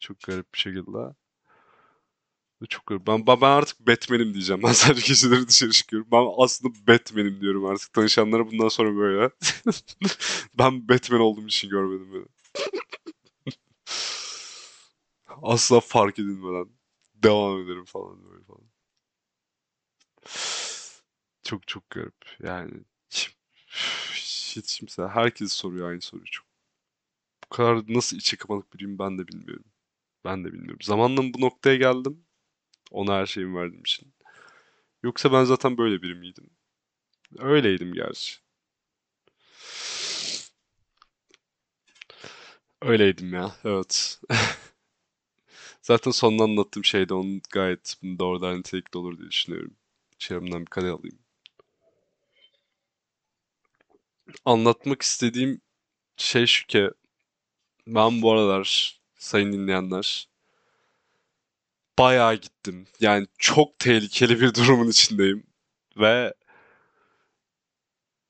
Çok 0.00 0.20
garip 0.20 0.54
bir 0.54 0.58
şekilde. 0.58 1.14
Çok 2.68 2.86
garip. 2.86 3.06
Ben, 3.06 3.26
ben 3.26 3.40
ben 3.40 3.50
artık 3.50 3.86
Batman'im 3.86 4.34
diyeceğim. 4.34 4.62
Ben 4.62 4.72
sadece 4.72 5.06
geceleri 5.08 5.48
dışarı 5.48 5.70
çıkıyorum. 5.70 6.08
Ben 6.12 6.26
aslında 6.38 6.74
Batman'im 6.88 7.40
diyorum 7.40 7.64
artık. 7.66 7.92
Tanışanlara 7.92 8.50
bundan 8.50 8.68
sonra 8.68 8.96
böyle. 8.96 9.30
Ben 10.58 10.88
Batman 10.88 11.20
olduğum 11.20 11.46
için 11.46 11.68
görmedim 11.70 12.14
beni. 12.14 12.26
Asla 15.42 15.80
fark 15.80 16.18
edilmeden 16.18 16.68
devam 17.14 17.60
ederim 17.62 17.84
falan 17.84 18.24
böyle 18.24 18.44
falan. 18.44 18.62
Çok 21.46 21.68
çok 21.68 21.90
garip. 21.90 22.14
Yani 22.42 22.70
kim- 23.10 23.32
hiç 24.14 24.78
kimse 24.78 25.06
herkes 25.08 25.52
soruyor 25.52 25.90
aynı 25.90 26.00
soruyu 26.00 26.26
çok. 26.30 26.46
Bu 27.44 27.56
kadar 27.56 27.82
nasıl 27.88 28.16
içe 28.16 28.36
kapanık 28.36 28.74
biriyim 28.74 28.98
ben 28.98 29.18
de 29.18 29.28
bilmiyorum. 29.28 29.64
Ben 30.24 30.44
de 30.44 30.52
bilmiyorum. 30.52 30.78
Zamanla 30.82 31.22
bu 31.34 31.40
noktaya 31.42 31.76
geldim. 31.76 32.24
Ona 32.92 33.14
her 33.16 33.26
şeyimi 33.26 33.56
verdiğim 33.56 33.82
için. 33.82 34.14
Yoksa 35.04 35.32
ben 35.32 35.44
zaten 35.44 35.78
böyle 35.78 36.02
biri 36.02 36.16
miydim? 36.16 36.50
Öyleydim 37.38 37.94
gerçi. 37.94 38.36
Öyleydim 42.82 43.32
ya. 43.34 43.52
Evet. 43.64 44.20
Zaten 45.82 46.10
sonunda 46.10 46.44
anlattığım 46.44 46.84
şey 46.84 47.08
de 47.08 47.14
onun 47.14 47.40
gayet 47.50 47.94
doğrudan 48.18 48.58
nitelikli 48.58 48.98
olur 48.98 49.18
diye 49.18 49.30
düşünüyorum. 49.30 49.76
Çevremden 50.18 50.60
bir 50.60 50.66
kare 50.66 50.90
alayım. 50.90 51.18
Anlatmak 54.46 55.02
istediğim 55.02 55.60
şey 56.16 56.46
şu 56.46 56.66
ki 56.66 56.90
ben 57.86 58.22
bu 58.22 58.32
aralar 58.32 59.00
sayın 59.18 59.52
dinleyenler 59.52 60.28
bayağı 61.98 62.34
gittim. 62.34 62.86
Yani 63.00 63.26
çok 63.38 63.78
tehlikeli 63.78 64.40
bir 64.40 64.54
durumun 64.54 64.88
içindeyim. 64.88 65.46
Ve 65.96 66.34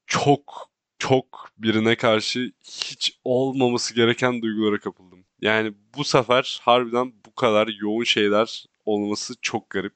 çok 0.06 0.70
çok 0.98 1.50
birine 1.58 1.96
karşı 1.96 2.52
hiç 2.64 3.18
olmaması 3.24 3.94
gereken 3.94 4.42
duygulara 4.42 4.80
kapıldım. 4.80 5.24
Yani 5.40 5.74
bu 5.96 6.04
sefer 6.04 6.60
harbiden 6.62 7.12
bu 7.26 7.34
kadar 7.34 7.68
yoğun 7.68 8.04
şeyler 8.04 8.66
olması 8.84 9.34
çok 9.42 9.70
garip. 9.70 9.94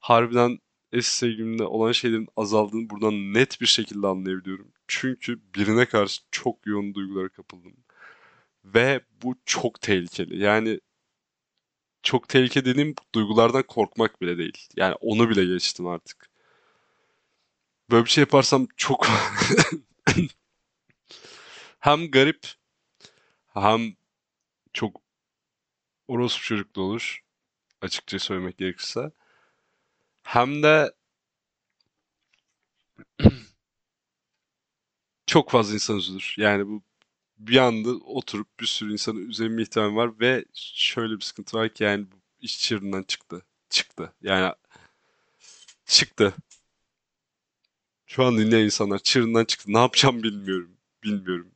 Harbiden 0.00 0.58
eski 0.92 1.16
sevgilimle 1.16 1.64
olan 1.64 1.92
şeylerin 1.92 2.28
azaldığını 2.36 2.90
buradan 2.90 3.34
net 3.34 3.60
bir 3.60 3.66
şekilde 3.66 4.06
anlayabiliyorum. 4.06 4.72
Çünkü 4.88 5.40
birine 5.54 5.86
karşı 5.86 6.22
çok 6.30 6.66
yoğun 6.66 6.94
duygulara 6.94 7.28
kapıldım. 7.28 7.76
Ve 8.64 9.00
bu 9.22 9.34
çok 9.46 9.80
tehlikeli. 9.80 10.42
Yani 10.42 10.80
çok 12.02 12.28
tehlikeli 12.28 12.64
dediğim 12.64 12.94
duygulardan 13.14 13.62
korkmak 13.62 14.22
bile 14.22 14.38
değil. 14.38 14.68
Yani 14.76 14.94
onu 14.94 15.30
bile 15.30 15.44
geçtim 15.44 15.86
artık. 15.86 16.30
Böyle 17.90 18.04
bir 18.04 18.10
şey 18.10 18.22
yaparsam 18.22 18.66
çok 18.76 19.06
hem 21.80 22.10
garip 22.10 22.46
hem 23.54 23.96
çok 24.72 25.00
orospu 26.08 26.44
çocuklu 26.44 26.82
olur. 26.82 27.20
Açıkça 27.82 28.18
söylemek 28.18 28.58
gerekirse. 28.58 29.12
Hem 30.28 30.62
de 30.62 30.92
çok 35.26 35.50
fazla 35.50 35.74
insan 35.74 35.96
üzülür. 35.96 36.34
Yani 36.38 36.66
bu 36.68 36.82
bir 37.38 37.56
anda 37.56 37.90
oturup 37.90 38.60
bir 38.60 38.66
sürü 38.66 38.92
insanı 38.92 39.20
üzerime 39.20 39.62
ihtimali 39.62 39.96
var 39.96 40.20
ve 40.20 40.44
şöyle 40.54 41.16
bir 41.16 41.20
sıkıntı 41.20 41.56
var 41.56 41.74
ki 41.74 41.84
yani 41.84 42.06
iş 42.40 42.60
çığırından 42.60 43.02
çıktı. 43.02 43.42
Çıktı. 43.70 44.12
Yani 44.22 44.54
çıktı. 45.86 46.34
Şu 48.06 48.24
an 48.24 48.38
dinleyen 48.38 48.64
insanlar 48.64 48.98
çığırından 48.98 49.44
çıktı. 49.44 49.72
Ne 49.72 49.78
yapacağım 49.78 50.22
bilmiyorum. 50.22 50.76
Bilmiyorum. 51.04 51.50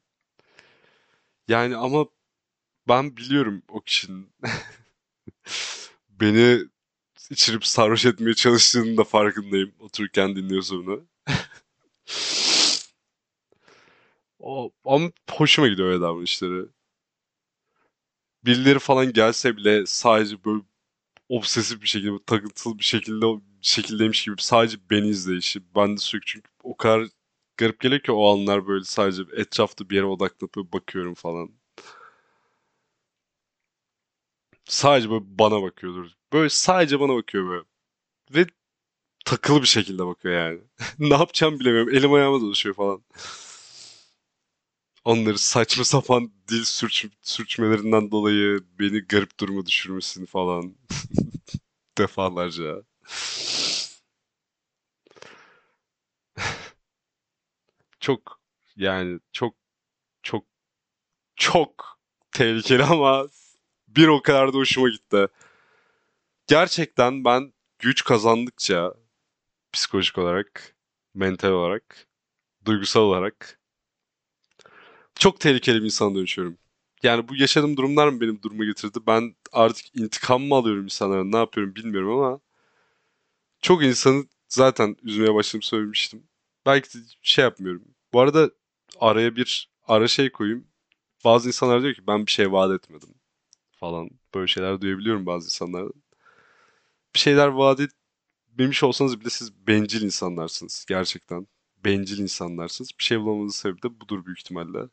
Yani 1.49 1.77
ama 1.77 2.07
ben 2.89 3.17
biliyorum 3.17 3.63
o 3.69 3.81
kişinin 3.81 4.33
beni 6.09 6.73
içirip 7.33 7.67
sarhoş 7.67 8.07
etmeye 8.07 8.35
çalıştığının 8.35 8.97
da 8.97 9.05
farkındayım. 9.05 9.73
Otururken 9.81 10.37
dinliyorsa 10.37 10.77
bunu. 10.77 11.07
O, 14.39 14.73
ama 14.85 15.11
hoşuma 15.31 15.69
gidiyor 15.69 15.89
öyle 15.89 16.01
davranışları. 16.01 16.69
Birileri 18.45 18.79
falan 18.79 19.13
gelse 19.13 19.57
bile 19.57 19.87
sadece 19.87 20.45
böyle 20.45 20.63
obsesif 21.29 21.83
bir 21.83 21.89
şekilde, 21.89 22.25
takıntılı 22.27 22.79
bir 22.79 22.85
şekilde 22.85 23.27
şekildeymiş 23.63 24.25
gibi 24.25 24.37
sadece 24.43 24.79
beni 24.91 25.09
izleyişi. 25.09 25.63
Ben 25.77 25.93
de 25.97 25.99
sürekli 26.01 26.27
çünkü 26.27 26.51
o 26.63 26.77
kadar 26.77 27.09
garip 27.57 27.81
geliyor 27.81 28.03
ki 28.03 28.13
o 28.13 28.33
anlar 28.35 28.67
böyle 28.67 28.85
sadece 28.85 29.23
etrafta 29.37 29.91
bir 29.91 29.97
yere 29.97 30.07
odaklanıp 30.07 30.73
bakıyorum 30.73 31.15
falan. 31.15 31.51
Sadece 34.65 35.11
böyle 35.11 35.25
bana 35.39 35.63
bakıyordur. 35.63 36.13
Böyle 36.33 36.49
sadece 36.49 37.01
bana 37.01 37.15
bakıyor 37.15 37.49
böyle. 37.51 37.65
Ve 38.35 38.47
takılı 39.27 39.63
bir 39.63 39.69
şekilde 39.69 40.07
bakıyor 40.07 40.35
yani. 40.35 40.61
Ne 41.01 41.15
yapacağımı 41.15 41.61
bilemiyorum. 41.61 41.91
Elim 41.95 42.15
ayağıma 42.15 42.43
dolaşıyor 42.43 42.77
falan. 42.77 43.05
Onları 45.05 45.39
saçma 45.39 45.85
sapan 45.85 46.33
dil 46.49 46.65
sürç 46.65 47.07
sürçmelerinden 47.23 48.11
dolayı 48.11 48.61
beni 48.79 48.99
garip 49.01 49.41
duruma 49.41 49.67
düşürmesini 49.67 50.27
falan 50.27 50.75
defalarca. 51.99 52.83
Çok 58.01 58.41
yani 58.77 59.21
çok 59.33 59.55
çok 60.23 60.45
çok 61.37 62.01
tehlikeli 62.33 62.85
ama 62.85 63.29
bir 63.89 64.09
o 64.09 64.23
kadar 64.23 64.55
da 64.55 64.59
hoşuma 64.59 64.91
gitti. 64.91 65.29
Gerçekten 66.53 67.25
ben 67.25 67.53
güç 67.79 68.05
kazandıkça 68.05 68.95
psikolojik 69.73 70.19
olarak, 70.19 70.77
mental 71.15 71.51
olarak, 71.51 72.09
duygusal 72.65 73.01
olarak 73.01 73.61
çok 75.15 75.41
tehlikeli 75.41 75.81
bir 75.81 75.85
insana 75.85 76.15
dönüşüyorum. 76.15 76.59
Yani 77.03 77.29
bu 77.29 77.37
yaşadığım 77.37 77.77
durumlar 77.77 78.09
mı 78.09 78.21
benim 78.21 78.43
duruma 78.43 78.65
getirdi? 78.65 78.99
Ben 79.07 79.37
artık 79.53 79.97
intikam 79.97 80.43
mı 80.43 80.55
alıyorum 80.55 80.85
insanlara, 80.85 81.25
ne 81.25 81.37
yapıyorum 81.37 81.75
bilmiyorum 81.75 82.11
ama 82.19 82.41
çok 83.63 83.83
insanı 83.85 84.25
zaten 84.49 84.97
üzmeye 85.03 85.35
başladım 85.35 85.63
söylemiştim. 85.63 86.29
Belki 86.67 86.99
de 86.99 87.03
şey 87.23 87.45
yapmıyorum. 87.45 87.85
Bu 88.13 88.21
arada 88.21 88.51
araya 89.01 89.37
bir 89.37 89.71
ara 89.89 90.09
şey 90.09 90.33
koyayım. 90.33 90.67
bazı 91.25 91.49
insanlar 91.49 91.83
diyor 91.83 91.95
ki 91.95 92.07
ben 92.07 92.27
bir 92.27 92.33
şey 92.33 92.53
vaat 92.53 92.73
etmedim 92.73 93.15
falan. 93.73 94.11
Böyle 94.35 94.47
şeyler 94.47 94.81
duyabiliyorum 94.81 95.27
bazı 95.27 95.47
insanlardan. 95.47 96.02
Bir 97.15 97.19
şeyler 97.21 97.49
vaat 97.49 97.81
etmemiş 97.81 98.83
olsanız 98.83 99.21
bile 99.21 99.31
siz 99.31 99.67
bencil 99.67 100.03
insanlarsınız. 100.03 100.85
Gerçekten. 100.89 101.47
Bencil 101.85 102.19
insanlarsınız. 102.19 102.91
Bir 102.99 103.05
şey 103.05 103.21
bulamanızın 103.21 103.61
sebebi 103.61 103.83
de 103.83 104.01
budur 104.01 104.27
büyük 104.27 104.39
ihtimalle. 104.39 104.89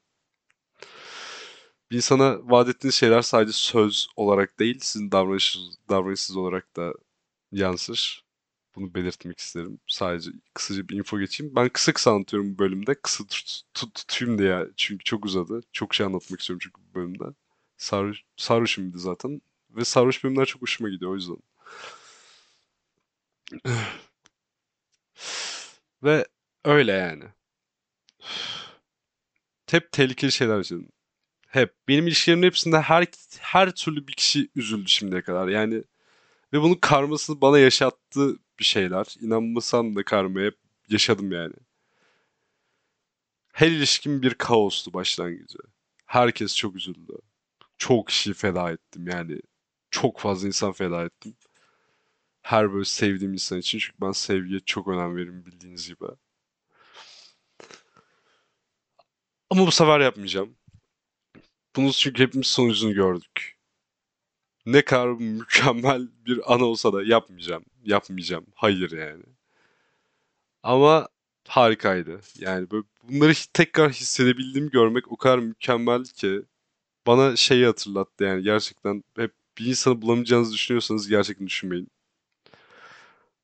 Bir 1.91 1.95
insana 1.95 2.39
vaat 2.43 2.69
ettiğiniz 2.69 2.95
şeyler 2.95 3.21
sadece 3.21 3.51
söz 3.53 4.07
olarak 4.15 4.59
değil, 4.59 4.79
sizin 4.81 5.11
davranışınız, 5.11 5.77
davranışsız 5.89 6.35
olarak 6.37 6.75
da 6.75 6.93
yansır. 7.51 8.23
Bunu 8.75 8.93
belirtmek 8.93 9.39
isterim. 9.39 9.79
Sadece 9.87 10.31
kısaca 10.53 10.89
bir 10.89 10.97
info 10.97 11.19
geçeyim. 11.19 11.55
Ben 11.55 11.69
kısa 11.69 11.93
kısa 11.93 12.11
anlatıyorum 12.11 12.53
bu 12.53 12.59
bölümde. 12.59 12.95
Kısa 12.95 13.23
tut, 13.27 13.61
tut, 13.73 13.95
tutayım 13.95 14.39
diye 14.39 14.67
çünkü 14.77 15.03
çok 15.03 15.25
uzadı. 15.25 15.61
Çok 15.71 15.95
şey 15.95 16.05
anlatmak 16.05 16.39
istiyorum 16.39 16.59
çünkü 16.63 16.81
bu 16.81 16.95
bölümde. 16.95 17.23
Sarhoş, 17.77 18.23
sarhoşum 18.37 18.91
zaten. 18.95 19.41
Ve 19.69 19.85
sarhoş 19.85 20.23
bölümler 20.23 20.45
çok 20.45 20.61
hoşuma 20.61 20.89
gidiyor 20.89 21.11
o 21.11 21.15
yüzden. 21.15 21.37
Ve 26.03 26.27
öyle 26.65 26.91
yani. 26.91 27.23
Hep 29.71 29.91
tehlikeli 29.91 30.31
şeyler 30.31 30.57
yaşadım. 30.57 30.89
Hep. 31.47 31.73
Benim 31.87 32.07
ilişkilerimin 32.07 32.47
hepsinde 32.47 32.81
her 32.81 33.07
her 33.39 33.71
türlü 33.71 34.07
bir 34.07 34.13
kişi 34.13 34.49
üzüldü 34.55 34.89
şimdiye 34.89 35.21
kadar. 35.21 35.47
Yani 35.47 35.83
ve 36.53 36.61
bunun 36.61 36.75
karmasını 36.75 37.41
bana 37.41 37.59
yaşattı 37.59 38.39
bir 38.59 38.63
şeyler. 38.65 39.15
İnanmasam 39.21 39.95
da 39.95 40.03
karmaya 40.03 40.51
yaşadım 40.89 41.31
yani. 41.31 41.53
Her 43.53 43.67
ilişkim 43.67 44.21
bir 44.21 44.33
kaostu 44.33 44.93
başlangıcı. 44.93 45.59
Herkes 46.05 46.55
çok 46.55 46.75
üzüldü. 46.75 47.13
Çok 47.77 48.07
kişi 48.07 48.33
feda 48.33 48.71
ettim 48.71 49.07
yani. 49.07 49.39
Çok 49.91 50.19
fazla 50.19 50.47
insan 50.47 50.71
feda 50.71 51.05
ettim. 51.05 51.35
Her 52.41 52.73
böyle 52.73 52.85
sevdiğim 52.85 53.33
insan 53.33 53.59
için. 53.59 53.79
Çünkü 53.79 53.97
ben 54.01 54.11
sevgiye 54.11 54.59
çok 54.59 54.87
önem 54.87 55.15
veririm 55.15 55.45
bildiğiniz 55.45 55.87
gibi. 55.87 56.05
Ama 59.49 59.67
bu 59.67 59.71
sefer 59.71 59.99
yapmayacağım. 59.99 60.55
Bunu 61.75 61.91
çünkü 61.93 62.23
hepimiz 62.23 62.47
sonucunu 62.47 62.93
gördük. 62.93 63.57
Ne 64.65 64.81
kadar 64.85 65.07
mükemmel 65.19 66.07
bir 66.25 66.53
an 66.53 66.61
olsa 66.61 66.93
da 66.93 67.03
yapmayacağım. 67.03 67.65
Yapmayacağım. 67.83 68.45
Hayır 68.55 68.91
yani. 68.91 69.23
Ama 70.63 71.07
harikaydı. 71.47 72.19
Yani 72.39 72.71
böyle 72.71 72.83
bunları 73.03 73.33
tekrar 73.53 73.91
hissedebildiğimi 73.91 74.71
görmek 74.71 75.11
o 75.11 75.17
kadar 75.17 75.39
mükemmel 75.39 76.03
ki 76.05 76.41
bana 77.07 77.35
şeyi 77.35 77.65
hatırlattı 77.65 78.23
yani 78.23 78.43
gerçekten 78.43 79.03
hep 79.15 79.31
bir 79.57 79.65
insanı 79.65 80.01
bulamayacağınızı 80.01 80.53
düşünüyorsanız 80.53 81.07
gerçekten 81.07 81.47
düşünmeyin. 81.47 81.87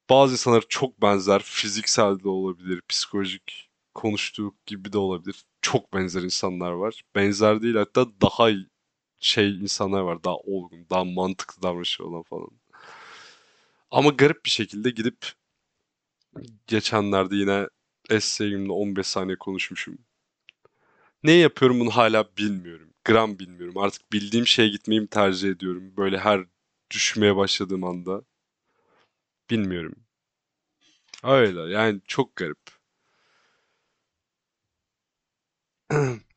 Bazı 0.09 0.33
insanlar 0.33 0.63
çok 0.69 1.01
benzer. 1.01 1.41
Fiziksel 1.41 2.19
de 2.19 2.29
olabilir, 2.29 2.81
psikolojik 2.89 3.69
konuştuğu 3.93 4.55
gibi 4.65 4.93
de 4.93 4.97
olabilir. 4.97 5.45
Çok 5.61 5.93
benzer 5.93 6.21
insanlar 6.21 6.71
var. 6.71 7.03
Benzer 7.15 7.61
değil 7.61 7.75
hatta 7.75 8.07
daha 8.21 8.49
şey 9.19 9.49
insanlar 9.59 10.01
var. 10.01 10.23
Daha 10.23 10.35
olgun, 10.35 10.87
daha 10.89 11.03
mantıklı 11.03 11.63
davranışı 11.63 12.05
olan 12.05 12.23
falan. 12.23 12.49
Ama 13.91 14.09
garip 14.09 14.45
bir 14.45 14.49
şekilde 14.49 14.89
gidip 14.89 15.33
geçenlerde 16.67 17.35
yine 17.35 17.67
essayimle 18.09 18.71
15 18.71 19.07
saniye 19.07 19.37
konuşmuşum. 19.37 19.97
Ne 21.23 21.31
yapıyorum 21.31 21.79
bunu 21.79 21.89
hala 21.89 22.29
bilmiyorum. 22.37 22.89
Gram 23.05 23.39
bilmiyorum. 23.39 23.77
Artık 23.77 24.11
bildiğim 24.13 24.47
şeye 24.47 24.69
gitmeyi 24.69 25.07
tercih 25.07 25.49
ediyorum. 25.49 25.97
Böyle 25.97 26.17
her 26.19 26.45
düşmeye 26.91 27.35
başladığım 27.35 27.83
anda. 27.83 28.21
Bilmiyorum. 29.49 29.95
Öyle 31.23 31.73
yani 31.73 32.01
çok 32.07 32.35
garip. 32.35 32.59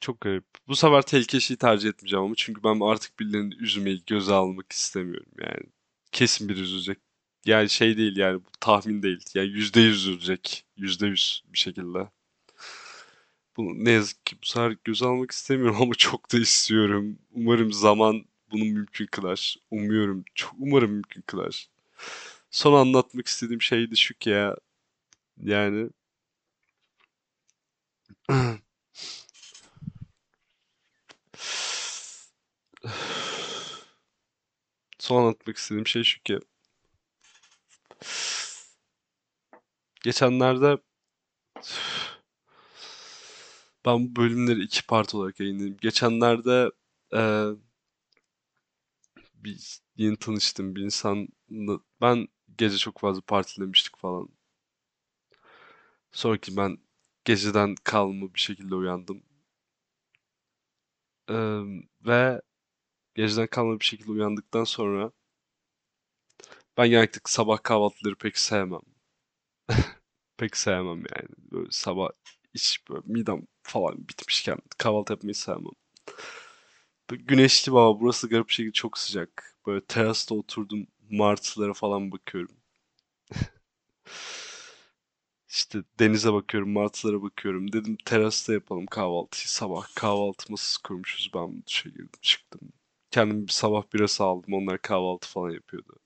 Çok 0.00 0.20
garip. 0.20 0.44
Bu 0.68 0.76
sefer 0.76 1.02
tehlikeli 1.02 1.40
şeyi 1.40 1.58
tercih 1.58 1.88
etmeyeceğim 1.88 2.24
ama 2.24 2.34
çünkü 2.36 2.62
ben 2.64 2.80
artık 2.80 3.20
birilerini 3.20 3.54
üzmeyi 3.54 4.02
göze 4.06 4.32
almak 4.34 4.72
istemiyorum 4.72 5.32
yani. 5.40 5.62
Kesin 6.12 6.48
bir 6.48 6.56
üzülecek. 6.56 6.98
Yani 7.46 7.70
şey 7.70 7.96
değil 7.96 8.16
yani 8.16 8.40
bu 8.44 8.50
tahmin 8.60 9.02
değil. 9.02 9.24
Yani 9.34 9.48
yüzde 9.48 9.80
yüz 9.80 10.06
üzülecek. 10.06 10.64
Yüzde 10.76 11.06
yüz 11.06 11.42
bir 11.52 11.58
şekilde. 11.58 12.08
Bunu 13.56 13.84
ne 13.84 13.90
yazık 13.90 14.26
ki 14.26 14.36
bu 14.42 14.46
sefer 14.46 14.76
göze 14.84 15.06
almak 15.06 15.30
istemiyorum 15.30 15.76
ama 15.82 15.94
çok 15.94 16.32
da 16.32 16.38
istiyorum. 16.38 17.18
Umarım 17.34 17.72
zaman 17.72 18.24
bunu 18.52 18.64
mümkün 18.64 19.06
kılar. 19.06 19.56
Umuyorum. 19.70 20.24
Çok 20.34 20.54
umarım 20.58 20.90
mümkün 20.92 21.22
kılar. 21.22 21.68
Son 22.50 22.74
anlatmak 22.74 23.26
istediğim 23.28 23.62
şey 23.62 23.90
de 23.90 23.94
şu 23.96 24.14
ki 24.18 24.30
ya. 24.30 24.56
Yani 25.42 25.90
son 34.98 35.22
anlatmak 35.22 35.56
istediğim 35.56 35.86
şey 35.86 36.04
şu 36.04 36.22
ki. 36.22 36.38
Geçenlerde 40.02 40.78
ben 43.86 44.04
bu 44.06 44.16
bölümleri 44.16 44.60
iki 44.62 44.86
part 44.86 45.14
olarak 45.14 45.40
yayınladım. 45.40 45.76
Geçenlerde 45.80 46.70
e, 47.14 47.20
bir 49.44 49.80
yeni 49.96 50.16
tanıştım 50.16 50.76
bir 50.76 50.82
insanla. 50.82 51.80
Ben 52.00 52.28
gece 52.58 52.76
çok 52.78 52.98
fazla 53.00 53.20
partilemiştik 53.20 53.98
falan. 53.98 54.28
Sonraki 56.12 56.56
ben 56.56 56.78
geceden 57.24 57.74
kalma 57.84 58.34
bir 58.34 58.40
şekilde 58.40 58.74
uyandım. 58.74 59.22
E, 61.28 61.34
ve 62.06 62.42
geceden 63.16 63.48
kalma 63.48 63.80
bir 63.80 63.86
şekilde 63.86 64.12
uyandıktan 64.12 64.64
sonra 64.64 65.12
ben 66.76 66.90
genellikle 66.90 67.20
sabah 67.24 67.62
kahvaltıları 67.62 68.14
pek 68.16 68.38
sevmem. 68.38 68.80
pek 70.38 70.56
sevmem 70.56 70.98
yani. 70.98 71.28
Böyle 71.52 71.68
sabah 71.70 72.08
iç 72.54 72.78
böyle 72.90 73.02
midem 73.06 73.46
falan 73.62 74.08
bitmişken 74.08 74.58
kahvaltı 74.78 75.12
yapmayı 75.12 75.34
sevmem. 75.34 75.72
Güneşli 77.16 77.72
baba 77.72 78.00
burası 78.00 78.28
garip 78.28 78.48
bir 78.48 78.52
şekilde 78.52 78.72
çok 78.72 78.98
sıcak. 78.98 79.54
Böyle 79.66 79.84
terasta 79.84 80.34
oturdum 80.34 80.86
martılara 81.10 81.72
falan 81.74 82.12
bakıyorum. 82.12 82.56
İşte 85.48 85.78
denize 85.98 86.32
bakıyorum, 86.32 86.70
martılara 86.72 87.22
bakıyorum. 87.22 87.72
Dedim 87.72 87.96
terasta 88.04 88.52
yapalım 88.52 88.86
kahvaltıyı. 88.86 89.48
Sabah 89.48 89.86
kahvaltı 89.94 90.52
masası 90.52 90.82
kurmuşuz. 90.82 91.30
Ben 91.34 91.62
dışarı 91.66 91.92
girdim, 91.92 92.10
çıktım. 92.22 92.60
Kendim 93.10 93.46
bir 93.46 93.52
sabah 93.52 93.84
birası 93.94 94.24
aldım. 94.24 94.54
Onlar 94.54 94.82
kahvaltı 94.82 95.28
falan 95.28 95.50
yapıyordu. 95.50 95.96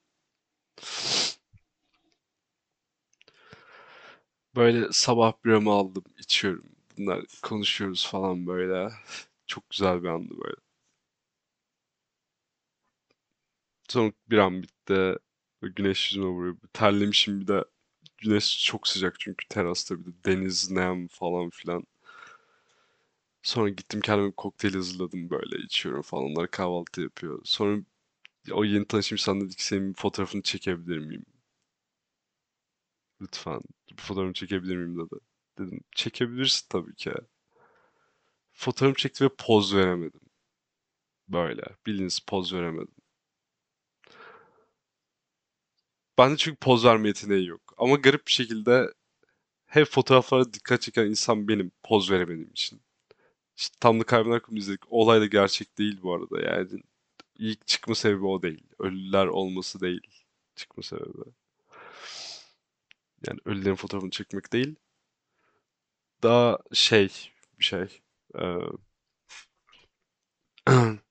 Böyle 4.57 4.89
sabah 4.93 5.33
biramı 5.45 5.71
aldım, 5.73 6.05
içiyorum. 6.19 6.65
Bunlar 6.99 7.25
konuşuyoruz 7.43 8.07
falan 8.11 8.47
böyle. 8.47 8.93
Çok 9.47 9.71
güzel 9.71 10.03
bir 10.03 10.09
andı 10.09 10.35
böyle. 10.45 10.64
Sonra 13.89 14.13
bir 14.31 14.39
an 14.39 14.63
bitti. 14.63 15.15
Güneş 15.63 16.11
yüzüme 16.13 16.27
vuruyor. 16.27 16.57
Terlemişim 16.73 17.41
bir 17.41 17.47
de. 17.49 17.65
Güneş 18.19 18.65
çok 18.65 18.89
sıcak 18.89 19.21
çünkü 19.21 19.49
terasta 19.49 20.01
bir 20.01 20.07
de 20.07 20.11
deniz, 20.25 20.71
nem 20.71 21.09
falan 21.09 21.51
filan. 21.51 21.85
Sonra 23.43 23.69
gittim 23.69 24.01
kendime 24.01 24.29
bir 24.29 24.33
kokteyl 24.37 24.75
hazırladım 24.75 25.31
böyle 25.31 25.59
içiyorum 25.65 26.03
falan. 26.03 26.25
Onlar 26.25 26.51
kahvaltı 26.51 27.01
yapıyor. 27.01 27.41
Sonra 27.45 27.83
o 28.53 28.65
yeni 28.65 28.87
tanıştığım 28.87 29.17
insan 29.17 29.41
dedi 29.41 29.57
ki 29.57 29.67
senin 29.67 29.95
fotoğrafını 29.95 30.43
çekebilir 30.43 30.99
miyim? 30.99 31.27
Lütfen 33.21 33.61
bir 33.91 34.03
fotoğrafını 34.03 34.33
çekebilir 34.35 34.77
miyim 34.77 34.99
dedi. 35.07 35.21
Dedim 35.59 35.81
çekebilirsin 35.93 36.67
tabii 36.71 36.95
ki. 36.95 37.13
Fotoğrafımı 38.53 38.97
çekti 38.97 39.25
ve 39.25 39.29
poz 39.39 39.75
veremedim. 39.75 40.21
Böyle. 41.29 41.63
Bildiğiniz 41.87 42.19
poz 42.21 42.53
veremedim. 42.55 42.94
Bende 46.19 46.37
çünkü 46.37 46.57
poz 46.57 46.85
verme 46.85 47.09
yeteneği 47.09 47.47
yok. 47.47 47.75
Ama 47.79 47.97
garip 47.97 48.27
bir 48.27 48.33
şekilde 48.33 48.95
hep 49.67 49.87
fotoğraflara 49.89 50.53
dikkat 50.53 50.83
çeken 50.83 51.07
insan 51.07 51.49
benim 51.49 51.73
poz 51.83 52.11
veremediğim 52.11 52.51
için. 52.51 52.83
İşte 53.57 53.77
Tanrı 53.81 54.05
Kaybeder 54.05 54.43
Kulübü 54.43 54.61
izledik. 54.61 54.93
Olay 54.93 55.21
da 55.21 55.27
gerçek 55.27 55.79
değil 55.79 55.99
bu 56.03 56.15
arada. 56.15 56.41
Yani 56.41 56.69
ilk 57.39 57.67
çıkma 57.67 57.95
sebebi 57.95 58.27
o 58.27 58.43
değil. 58.43 58.67
Ölüler 58.79 59.27
olması 59.27 59.81
değil 59.81 60.25
çıkma 60.57 60.83
sebebi. 60.83 61.31
Yani 63.27 63.41
ölülerin 63.45 63.75
fotoğrafını 63.75 64.11
çekmek 64.11 64.53
değil. 64.53 64.77
Daha 66.23 66.59
şey 66.73 67.33
bir 67.59 67.65
şey. 67.65 68.01
Ee, 68.39 68.59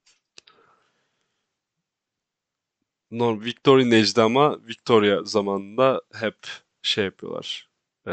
Norm 3.20 3.42
Victorian 3.46 3.92
Age'de 3.92 4.22
ama 4.22 4.68
Victoria 4.68 5.24
zamanında 5.24 6.02
hep 6.14 6.38
şey 6.82 7.06
yapıyorlar. 7.06 7.70
Ee, 8.08 8.12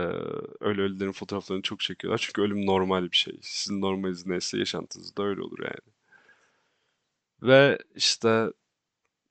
öyle 0.60 0.82
ölülerin 0.82 1.12
fotoğraflarını 1.12 1.62
çok 1.62 1.80
çekiyorlar. 1.80 2.18
Çünkü 2.26 2.42
ölüm 2.42 2.66
normal 2.66 3.10
bir 3.10 3.16
şey. 3.16 3.38
Sizin 3.42 3.80
normaliniz 3.80 4.26
neyse 4.26 4.58
yaşantınız 4.58 5.16
da 5.16 5.22
öyle 5.22 5.42
olur 5.42 5.58
yani. 5.58 5.94
Ve 7.42 7.78
işte 7.94 8.52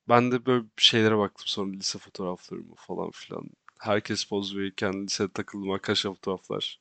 ben 0.10 0.32
de 0.32 0.46
böyle 0.46 0.66
şeylere 0.78 1.18
baktım 1.18 1.48
sonra 1.48 1.72
lise 1.72 2.00
fotoğraflarımı 2.00 2.76
falan 2.76 3.12
filan. 3.12 3.50
Herkes 3.80 4.24
poz 4.26 4.58
verirken 4.58 5.04
lisede 5.04 5.34
takıldığım 5.34 5.72
arkadaşlar 5.72 6.12
fotoğraflar. 6.14 6.80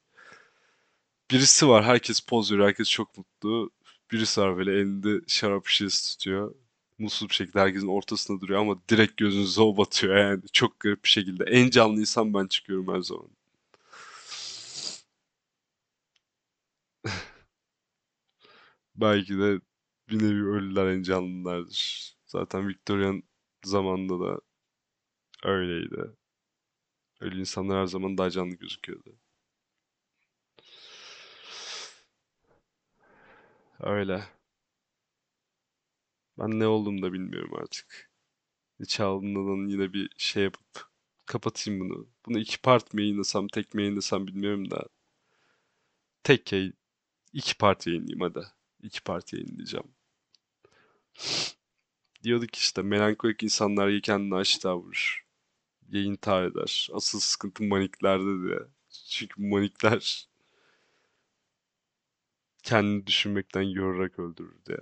Birisi 1.31 1.69
var 1.69 1.85
herkes 1.85 2.21
poz 2.21 2.53
veriyor 2.53 2.69
herkes 2.69 2.91
çok 2.91 3.19
mutlu. 3.19 3.71
Birisi 4.13 4.41
var 4.41 4.57
böyle 4.57 4.73
elinde 4.73 5.21
şarap 5.27 5.67
şişesi 5.67 6.19
tutuyor. 6.19 6.55
Mutsuz 6.99 7.29
bir 7.29 7.35
şekilde 7.35 7.61
herkesin 7.61 7.89
ortasında 7.89 8.41
duruyor 8.41 8.61
ama 8.61 8.77
direkt 8.91 9.17
gözünüze 9.17 9.63
o 9.63 9.77
batıyor 9.77 10.17
yani. 10.17 10.43
Çok 10.53 10.81
garip 10.81 11.05
bir 11.05 11.09
şekilde. 11.09 11.45
En 11.45 11.71
canlı 11.71 12.01
insan 12.01 12.35
ben 12.35 12.47
çıkıyorum 12.47 12.95
her 12.95 13.01
zaman. 13.01 13.29
Belki 18.97 19.39
de 19.39 19.61
bir 20.09 20.19
nevi 20.19 20.45
ölüler 20.49 20.87
en 20.87 21.03
canlılardır. 21.03 22.15
Zaten 22.27 22.69
Victorian 22.69 23.23
zamanında 23.65 24.21
da 24.21 24.41
öyleydi. 25.45 26.17
Ölü 27.21 27.41
insanlar 27.41 27.81
her 27.81 27.87
zaman 27.87 28.19
daha 28.19 28.31
canlı 28.31 28.55
gözüküyordu. 28.55 29.19
Öyle. 33.81 34.23
Ben 36.39 36.59
ne 36.61 36.67
olduğumu 36.67 37.03
da 37.03 37.13
bilmiyorum 37.13 37.55
artık. 37.55 38.11
Çağla'nın 38.89 39.69
yine 39.69 39.93
bir 39.93 40.11
şey 40.19 40.43
yapıp 40.45 40.89
kapatayım 41.27 41.81
bunu. 41.81 42.09
Bunu 42.27 42.39
iki 42.39 42.61
part 42.63 42.95
mı 42.95 43.01
yayınlasam, 43.01 43.49
tek 43.49 43.75
mi 43.75 43.83
yayınlasam 43.83 44.27
bilmiyorum 44.27 44.71
da. 44.71 44.89
Tek 46.25 46.53
yayın, 46.53 46.75
iki 47.33 47.59
part 47.59 47.87
yayınlayayım 47.87 48.21
hadi. 48.21 48.47
İki 48.83 49.03
part 49.03 49.33
yayınlayacağım. 49.33 49.91
Diyorduk 52.25 52.57
işte 52.57 52.83
melankolik 52.83 53.43
insanlar 53.43 54.01
kendini 54.03 54.35
aşağı 54.35 54.77
vurur. 54.77 55.27
Ya 55.91 56.01
intihar 56.03 56.45
eder. 56.45 56.89
Asıl 56.93 57.21
sıkıntı 57.21 57.65
maniklerde 57.65 58.49
diye. 58.49 58.59
Çünkü 59.09 59.43
manikler 59.43 60.29
kendini 62.63 63.07
düşünmekten 63.07 63.63
yorarak 63.63 64.19
öldürür 64.19 64.65
diye. 64.67 64.79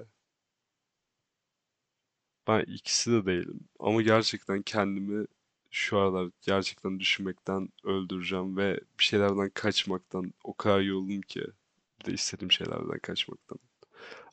Ben 2.47 2.61
ikisi 2.61 3.13
de 3.13 3.27
değilim. 3.27 3.61
Ama 3.81 4.03
gerçekten 4.03 4.63
kendimi 4.63 5.27
şu 5.71 5.99
aralar 5.99 6.31
gerçekten 6.43 7.01
düşünmekten 7.01 7.69
öldüreceğim 7.85 8.57
ve 8.57 8.81
bir 8.99 9.05
şeylerden 9.05 9.51
kaçmaktan 9.51 10.35
o 10.45 10.55
kadar 10.55 10.81
yoruldum 10.81 11.21
ki. 11.23 11.41
Bir 12.01 12.05
de 12.07 12.13
istediğim 12.13 12.53
şeylerden 12.53 12.99
kaçmaktan. 13.03 13.59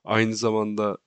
Aynı 0.05 0.35
zamanda 0.35 0.97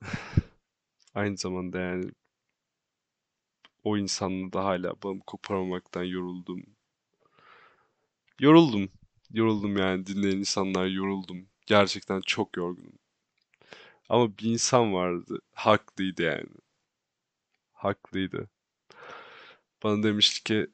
aynı 1.14 1.36
zamanda 1.36 1.78
yani 1.80 2.10
o 3.84 3.96
insanla 3.96 4.52
da 4.52 4.64
hala 4.64 5.02
bağımı 5.02 5.20
koparmamaktan 5.26 6.04
yoruldum. 6.04 6.62
Yoruldum. 8.40 8.88
Yoruldum 9.30 9.76
yani 9.76 10.06
dinleyen 10.06 10.36
insanlar 10.36 10.86
yoruldum. 10.86 11.48
Gerçekten 11.66 12.20
çok 12.20 12.56
yorgunum. 12.56 12.98
Ama 14.08 14.38
bir 14.38 14.44
insan 14.44 14.94
vardı. 14.94 15.40
Haklıydı 15.52 16.22
yani. 16.22 16.48
Haklıydı. 17.72 18.48
Bana 19.82 20.02
demişti 20.02 20.44
ki 20.44 20.66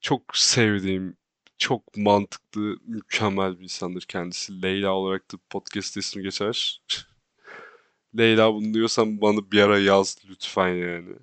çok 0.00 0.36
sevdiğim, 0.36 1.16
çok 1.58 1.96
mantıklı, 1.96 2.76
mükemmel 2.86 3.58
bir 3.58 3.64
insandır 3.64 4.02
kendisi. 4.02 4.62
Leyla 4.62 4.92
olarak 4.92 5.32
da 5.32 5.36
podcast 5.50 5.96
ismi 5.96 6.22
geçer. 6.22 6.82
Leyla 8.18 8.54
bunu 8.54 8.74
diyorsan 8.74 9.20
bana 9.20 9.50
bir 9.52 9.60
ara 9.60 9.78
yaz 9.78 10.18
lütfen 10.28 10.68
yani. 10.68 11.16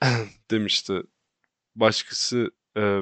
Demişti. 0.50 1.02
Başkası 1.76 2.50
e, 2.76 3.00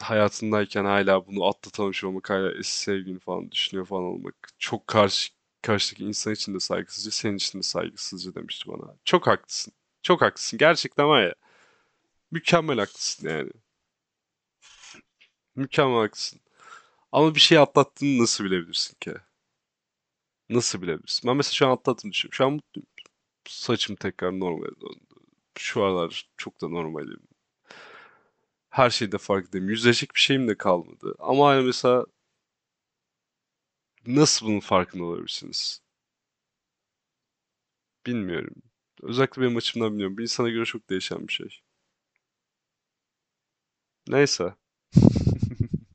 hayatındayken 0.00 0.84
hala 0.84 1.26
bunu 1.26 1.44
atlatamamış 1.46 2.04
olmak, 2.04 2.30
hala 2.30 2.52
eski 2.52 2.76
sevgilini 2.76 3.18
falan 3.20 3.50
düşünüyor 3.50 3.86
falan 3.86 4.02
olmak 4.04 4.34
çok 4.58 4.86
karşı 4.86 5.32
karşıdaki 5.62 6.04
insan 6.04 6.32
için 6.32 6.54
de 6.54 6.60
saygısızca, 6.60 7.10
senin 7.10 7.36
için 7.36 7.58
de 7.58 7.62
saygısızca 7.62 8.34
demişti 8.34 8.68
bana. 8.68 8.96
Çok 9.04 9.26
haklısın. 9.26 9.72
Çok 10.02 10.22
haklısın. 10.22 10.58
Gerçekten 10.58 11.08
var 11.08 11.22
ya. 11.22 11.34
Mükemmel 12.30 12.78
haklısın 12.78 13.28
yani. 13.28 13.50
Mükemmel 15.56 16.00
haklısın. 16.00 16.40
Ama 17.12 17.34
bir 17.34 17.40
şey 17.40 17.58
atlattığını 17.58 18.22
nasıl 18.22 18.44
bilebilirsin 18.44 18.96
ki? 19.00 19.14
Nasıl 20.48 20.82
bilebilirsin? 20.82 21.28
Ben 21.28 21.36
mesela 21.36 21.52
şu 21.52 21.66
an 21.66 21.70
atlattım 21.70 22.12
düşünüyorum. 22.12 22.36
Şu 22.36 22.44
an 22.46 22.52
mutluyum. 22.52 22.86
Saçım 23.48 23.96
tekrar 23.96 24.40
normale 24.40 24.80
döndü. 24.80 25.14
Şu 25.58 25.84
aralar 25.84 26.30
çok 26.36 26.60
da 26.62 26.68
normalim. 26.68 27.20
Her 28.72 28.90
şeyde 28.90 29.18
farkındayım. 29.18 29.68
Yüzleşecek 29.68 30.14
bir 30.14 30.20
şeyim 30.20 30.48
de 30.48 30.58
kalmadı. 30.58 31.14
Ama 31.18 31.48
hani 31.48 31.64
mesela 31.64 32.06
nasıl 34.06 34.46
bunun 34.46 34.60
farkında 34.60 35.04
olabilirsiniz? 35.04 35.80
Bilmiyorum. 38.06 38.54
Özellikle 39.02 39.42
benim 39.42 39.56
açımdan 39.56 39.90
bilmiyorum. 39.90 40.18
Bir 40.18 40.22
insana 40.22 40.48
göre 40.48 40.64
çok 40.64 40.90
değişen 40.90 41.28
bir 41.28 41.32
şey. 41.32 41.60
Neyse. 44.08 44.54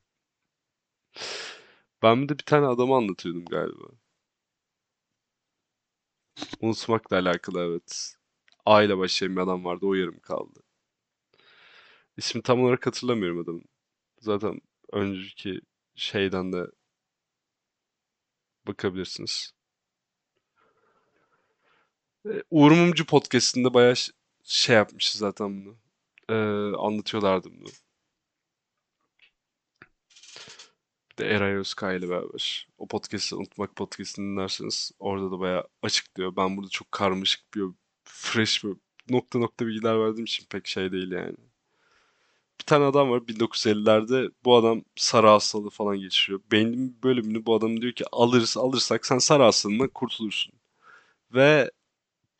Ben 2.02 2.28
de 2.28 2.38
bir 2.38 2.44
tane 2.44 2.66
adamı 2.66 2.94
anlatıyordum 2.96 3.44
galiba. 3.44 3.84
Unutmakla 6.60 7.16
alakalı 7.16 7.60
evet. 7.60 8.14
A 8.66 8.82
ile 8.82 8.98
başlayan 8.98 9.36
bir 9.36 9.40
adam 9.40 9.64
vardı. 9.64 9.86
O 9.86 9.94
yarım 9.94 10.18
kaldı. 10.20 10.60
İsmi 12.18 12.42
tam 12.42 12.62
olarak 12.64 12.86
hatırlamıyorum 12.86 13.38
adamın. 13.38 13.64
Zaten 14.20 14.60
önceki 14.92 15.60
şeyden 15.96 16.52
de 16.52 16.66
bakabilirsiniz. 18.66 19.52
E, 22.26 22.42
Uğur 22.50 22.70
Mumcu 22.70 23.06
podcastinde 23.06 23.74
bayağı 23.74 23.94
şey 24.44 24.76
yapmıştı 24.76 25.18
zaten 25.18 25.64
bunu. 25.66 25.76
Ee, 26.28 26.34
anlatıyorlardı 26.76 27.48
bunu. 27.52 27.68
Bir 31.12 31.16
de 31.18 31.26
Eray 31.28 31.54
Özkaya 31.56 31.98
ile 31.98 32.08
beraber. 32.08 32.68
O 32.78 32.88
podcast'i 32.88 33.34
Unutmak 33.34 33.76
podcast'ini 33.76 34.24
dinlerseniz 34.24 34.92
orada 34.98 35.30
da 35.30 35.40
bayağı 35.40 35.68
açıklıyor. 35.82 36.36
Ben 36.36 36.56
burada 36.56 36.70
çok 36.70 36.92
karmaşık 36.92 37.54
bir, 37.54 37.64
fresh 38.04 38.64
bir 38.64 38.76
nokta 39.10 39.38
nokta 39.38 39.66
bilgiler 39.66 40.00
verdiğim 40.00 40.24
için 40.24 40.46
pek 40.50 40.66
şey 40.66 40.92
değil 40.92 41.10
yani. 41.12 41.47
Tane 42.68 42.84
adam 42.84 43.10
var 43.10 43.18
1950'lerde 43.18 44.30
bu 44.44 44.56
adam 44.56 44.82
sarı 44.96 45.26
hastalığı 45.26 45.70
falan 45.70 45.98
geçiriyor. 45.98 46.40
Beynin 46.52 46.96
bir 46.96 47.02
bölümünü 47.02 47.46
bu 47.46 47.54
adam 47.54 47.82
diyor 47.82 47.92
ki 47.92 48.04
alırız 48.12 48.56
alırsak 48.56 49.06
sen 49.06 49.18
sarı 49.18 49.42
hastalığından 49.42 49.88
kurtulursun. 49.88 50.54
Ve 51.34 51.70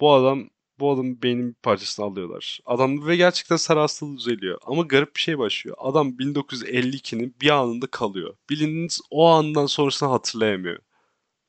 bu 0.01 0.13
adam 0.13 0.51
bu 0.81 0.93
adamın 0.93 1.23
beynin 1.23 1.49
bir 1.49 1.55
parçasını 1.55 2.07
alıyorlar. 2.07 2.61
Adam 2.67 3.07
ve 3.07 3.17
gerçekten 3.17 3.57
sarı 3.57 3.81
hastalığı 3.81 4.17
düzeliyor. 4.17 4.59
Ama 4.67 4.83
garip 4.83 5.17
bir 5.17 5.21
şey 5.21 5.39
başlıyor. 5.39 5.77
Adam 5.81 6.09
1952'nin 6.19 7.37
bir 7.41 7.51
anında 7.51 7.87
kalıyor. 7.87 8.37
Biliniz 8.51 9.01
o 9.11 9.27
andan 9.29 9.67
sonrasını 9.67 10.09
hatırlayamıyor. 10.09 10.79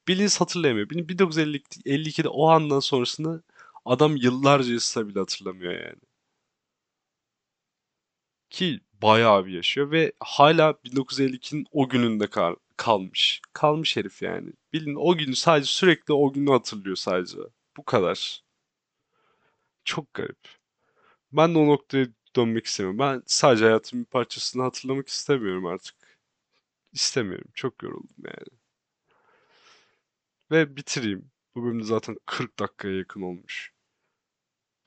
Biliniz 0.07 0.41
hatırlayamıyor. 0.41 0.89
1952'de 0.89 2.29
o 2.29 2.49
andan 2.49 2.79
sonrasını 2.79 3.43
adam 3.85 4.15
yıllarca 4.15 5.09
bile 5.09 5.19
hatırlamıyor 5.19 5.73
yani. 5.73 6.08
Ki 8.49 8.79
bayağı 9.01 9.45
bir 9.45 9.51
yaşıyor 9.53 9.91
ve 9.91 10.11
hala 10.19 10.71
1952'nin 10.85 11.65
o 11.71 11.89
gününde 11.89 12.27
kal- 12.27 12.55
kalmış. 12.77 13.41
Kalmış 13.53 13.97
herif 13.97 14.21
yani. 14.21 14.53
Bilin 14.73 14.95
o 14.95 15.17
günü 15.17 15.35
sadece 15.35 15.65
sürekli 15.71 16.13
o 16.13 16.33
günü 16.33 16.49
hatırlıyor 16.51 16.95
sadece. 16.95 17.37
Bu 17.77 17.85
kadar. 17.85 18.43
Çok 19.83 20.13
garip. 20.13 20.39
Ben 21.31 21.55
de 21.55 21.59
o 21.59 21.67
noktaya 21.67 22.07
dönmek 22.35 22.65
istemiyorum. 22.65 22.99
Ben 22.99 23.23
sadece 23.25 23.65
hayatımın 23.65 24.05
bir 24.05 24.09
parçasını 24.09 24.63
hatırlamak 24.63 25.07
istemiyorum 25.07 25.65
artık. 25.65 25.95
İstemiyorum. 26.93 27.51
Çok 27.55 27.83
yoruldum 27.83 28.17
yani. 28.25 28.59
Ve 30.51 30.75
bitireyim. 30.75 31.31
Bu 31.55 31.63
bölümde 31.63 31.83
zaten 31.83 32.17
40 32.25 32.59
dakikaya 32.59 32.97
yakın 32.97 33.21
olmuş. 33.21 33.73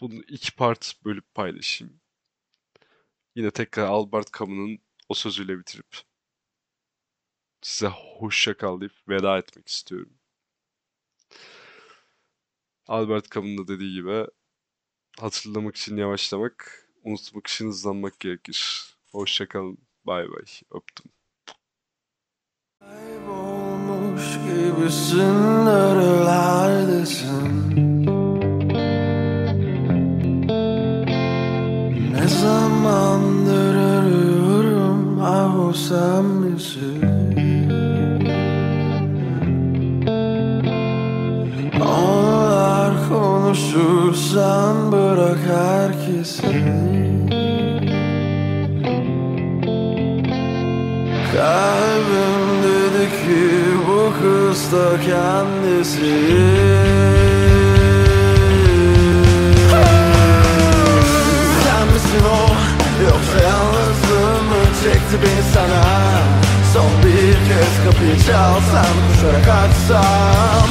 Bunu 0.00 0.22
iki 0.28 0.56
part 0.56 0.94
bölüp 1.04 1.34
paylaşayım. 1.34 2.01
Yine 3.34 3.50
tekrar 3.50 3.84
Albert 3.86 4.38
Camus'un 4.38 4.78
o 5.08 5.14
sözüyle 5.14 5.58
bitirip 5.58 6.02
size 7.62 7.88
hoşça 8.18 8.56
kal 8.56 8.80
deyip 8.80 8.92
veda 9.08 9.38
etmek 9.38 9.68
istiyorum. 9.68 10.12
Albert 12.86 13.30
Camus'un 13.30 13.58
da 13.58 13.68
dediği 13.68 13.92
gibi 13.92 14.26
hatırlamak 15.20 15.76
için 15.76 15.96
yavaşlamak, 15.96 16.88
unutmak 17.04 17.46
için 17.46 17.66
hızlanmak 17.66 18.20
gerekir. 18.20 18.84
Hoşça 19.12 19.48
kalın. 19.48 19.78
Bay 20.04 20.28
bay. 20.28 20.44
Öptüm. 20.70 21.12
Kaybolmuş 22.80 24.22
gibisin 24.22 25.66
sen 35.74 36.24
misin 36.24 37.02
Onlar 41.80 42.92
konuşursan 43.08 44.92
bırak 44.92 45.38
herkesi. 45.46 46.42
Kalbim 51.36 52.44
dedi 52.62 53.04
ki 53.08 53.42
bu 53.88 54.12
kız 54.22 54.72
da 54.72 55.00
kendisi 55.06 56.12
çekti 64.82 65.16
beni 65.22 65.42
sana. 65.54 65.82
Son 66.72 66.92
bir 67.04 67.32
kez 67.32 67.74
kapıyı 67.84 68.16
çalsam 68.16 68.94
koşarak 69.08 69.48
açsam 69.48 70.68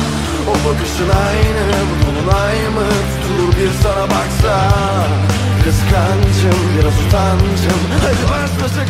O 0.50 0.54
bakışın 0.70 1.10
aynı 1.28 1.64
bu 1.90 2.06
dolunay 2.06 2.56
mı 2.56 2.88
tutulur 3.12 3.54
bir 3.58 3.72
sana 3.84 4.04
baksa 4.04 4.70
Kıskancım 5.64 6.60
biraz 6.78 6.94
utancım. 7.08 7.82
Hadi 8.02 8.32
baş 8.32 8.64
başa 8.64 8.86